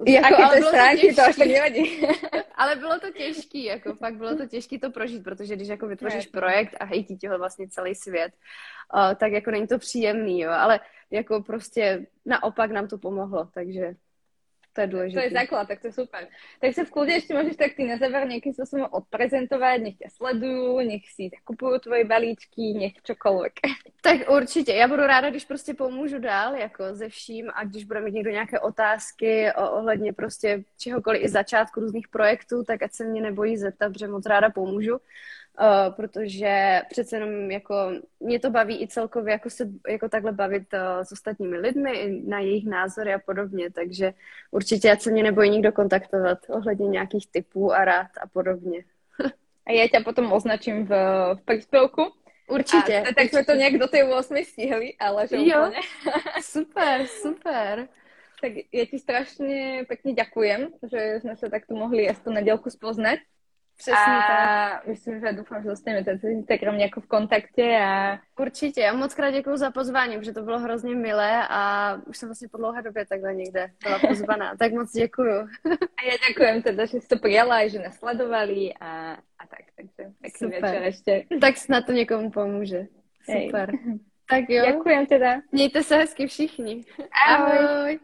jako, 0.07 0.43
ale 0.43 0.55
bylo 0.57 0.69
stránky, 0.69 1.09
to, 1.09 1.15
to 1.15 1.21
až 1.21 1.35
tak 1.35 1.47
nevadí. 1.47 2.01
ale 2.55 2.75
bylo 2.75 2.99
to 2.99 3.11
těžký, 3.11 3.63
jako 3.63 3.95
fakt 3.95 4.15
bylo 4.15 4.35
to 4.35 4.45
těžké 4.45 4.79
to 4.79 4.91
prožít, 4.91 5.23
protože 5.23 5.55
když 5.55 5.67
jako 5.67 5.87
vytvoříš 5.87 6.27
projekt 6.27 6.75
a 6.79 6.85
hejtí 6.85 7.17
ti 7.17 7.27
ho 7.27 7.37
vlastně 7.37 7.67
celý 7.67 7.95
svět, 7.95 8.33
uh, 8.93 9.15
tak 9.15 9.31
jako 9.31 9.51
není 9.51 9.67
to 9.67 9.77
příjemný, 9.77 10.39
jo, 10.39 10.51
ale 10.51 10.79
jako 11.11 11.43
prostě 11.43 12.07
naopak 12.25 12.71
nám 12.71 12.87
to 12.87 12.97
pomohlo, 12.97 13.49
takže 13.53 13.95
to 14.73 14.81
je 14.81 14.87
důležité. 14.87 15.21
To 15.21 15.25
je 15.25 15.31
základ, 15.31 15.67
tak 15.67 15.79
to 15.81 15.87
je 15.87 15.93
super. 15.93 16.27
Tak 16.61 16.73
se 16.73 16.85
v 16.85 16.91
kľude 16.91 17.11
ještě 17.11 17.33
můžeš 17.33 17.55
tak 17.55 17.73
ty 17.73 17.83
na 17.83 17.97
záver 17.97 18.27
nějakým 18.27 18.53
způsobem 18.53 18.87
odprezentovat, 18.91 19.81
nech 19.81 19.95
tě 19.95 20.07
sledují, 20.09 20.87
nech 20.87 21.01
si 21.15 21.29
kupují 21.43 21.79
tvoje 21.79 22.05
balíčky, 22.05 22.73
nech 22.79 22.93
čokoliv. 23.03 23.51
Tak 24.01 24.29
určitě, 24.29 24.73
já 24.73 24.87
budu 24.87 25.01
ráda, 25.01 25.29
když 25.29 25.45
prostě 25.45 25.73
pomůžu 25.73 26.19
dál, 26.19 26.55
jako 26.55 26.83
ze 26.91 27.09
vším 27.09 27.49
a 27.53 27.63
když 27.63 27.85
bude 27.85 28.01
mít 28.01 28.13
někdo 28.13 28.31
nějaké 28.31 28.59
otázky 28.59 29.51
ohledně 29.71 30.13
prostě 30.13 30.63
čehokoliv 30.77 31.23
i 31.23 31.29
začátku 31.29 31.79
různých 31.79 32.07
projektů, 32.07 32.63
tak 32.63 32.83
ať 32.83 32.91
se 32.93 33.05
mě 33.05 33.21
nebojí 33.21 33.57
zeptat, 33.57 33.93
protože 33.93 34.07
moc 34.07 34.25
ráda 34.25 34.49
pomůžu. 34.49 34.99
Uh, 35.59 35.95
protože 35.95 36.81
přece 36.89 37.15
jenom 37.15 37.51
jako 37.51 37.91
mě 38.19 38.39
to 38.39 38.49
baví 38.49 38.83
i 38.83 38.87
celkově 38.87 39.31
jako 39.31 39.49
se 39.49 39.69
jako 39.89 40.09
takhle 40.09 40.31
bavit 40.31 40.63
uh, 40.73 41.03
s 41.03 41.11
ostatními 41.11 41.57
lidmi, 41.57 42.21
na 42.25 42.39
jejich 42.39 42.65
názory 42.65 43.13
a 43.13 43.19
podobně, 43.19 43.71
takže 43.71 44.13
určitě 44.51 44.91
ať 44.91 45.01
se 45.01 45.11
mě 45.11 45.23
nebojí 45.23 45.49
nikdo 45.49 45.71
kontaktovat 45.71 46.37
ohledně 46.49 46.87
nějakých 46.87 47.31
typů 47.31 47.73
a 47.73 47.85
rád 47.85 48.07
a 48.21 48.27
podobně. 48.27 48.83
a 49.65 49.71
já 49.71 49.87
tě 49.87 49.99
potom 49.99 50.31
označím 50.31 50.85
v, 50.85 50.89
v 51.35 51.45
příspěvku. 51.45 52.01
Určitě. 52.47 52.99
A, 52.99 53.03
tak 53.03 53.15
určitě. 53.17 53.29
jsme 53.29 53.45
to 53.45 53.53
nějak 53.53 53.73
do 53.77 53.87
té 53.87 54.03
8 54.03 54.37
stihli, 54.43 54.93
ale 54.99 55.27
že 55.27 55.35
jo, 55.35 55.41
úplně. 55.41 55.81
super, 56.41 57.07
super. 57.07 57.87
Tak 58.41 58.51
já 58.71 58.85
ti 58.85 58.99
strašně 58.99 59.83
pěkně 59.87 60.13
děkujem, 60.13 60.67
že 60.91 61.19
jsme 61.19 61.35
se 61.37 61.49
takto 61.49 61.75
mohli 61.75 62.09
aspoň 62.09 62.33
na 62.33 62.41
dělku 62.41 62.69
spoznat. 62.69 63.19
Přesně 63.81 64.13
a 64.17 64.69
tak. 64.71 64.87
myslím, 64.87 65.19
že 65.19 65.33
doufám, 65.33 65.63
že 65.63 65.69
dostaneme 65.69 66.03
ten 66.03 66.19
Instagram 66.23 66.75
jako 66.75 67.01
v 67.01 67.07
kontaktě 67.07 67.79
a... 67.83 68.19
Určitě, 68.39 68.81
já 68.81 68.93
moc 68.93 69.13
krát 69.13 69.31
děkuji 69.31 69.57
za 69.57 69.71
pozvání, 69.71 70.17
protože 70.17 70.33
to 70.33 70.41
bylo 70.41 70.59
hrozně 70.59 70.95
milé 70.95 71.47
a 71.49 71.93
už 72.05 72.17
jsem 72.17 72.29
vlastně 72.29 72.47
po 72.47 72.57
dlouhé 72.57 72.81
době 72.81 73.05
takhle 73.05 73.35
někde 73.35 73.71
byla 73.83 73.99
pozvaná, 73.99 74.55
tak 74.59 74.71
moc 74.71 74.91
děkuji. 74.91 75.35
a 75.97 76.03
já 76.05 76.13
děkujem 76.27 76.61
teda, 76.61 76.85
že 76.85 77.01
jste 77.01 77.15
to 77.15 77.27
přijala, 77.27 77.67
že 77.67 77.79
nás 77.79 77.95
sledovali 77.95 78.73
a, 78.79 79.11
a 79.13 79.47
tak, 79.49 79.65
takže 79.75 80.11
pěkný 80.21 80.47
večer 80.47 80.83
ještě. 80.83 81.25
Tak 81.41 81.57
snad 81.57 81.85
to 81.85 81.91
někomu 81.91 82.31
pomůže. 82.31 82.87
Super. 83.25 83.71
Hej. 83.85 83.99
Tak 84.29 84.49
jo. 84.49 84.65
Děkujem 84.65 85.05
teda. 85.05 85.41
Mějte 85.51 85.83
se 85.83 85.97
hezky 85.97 86.27
všichni. 86.27 86.85
Ahoj. 87.27 87.57
Ahoj. 87.57 87.99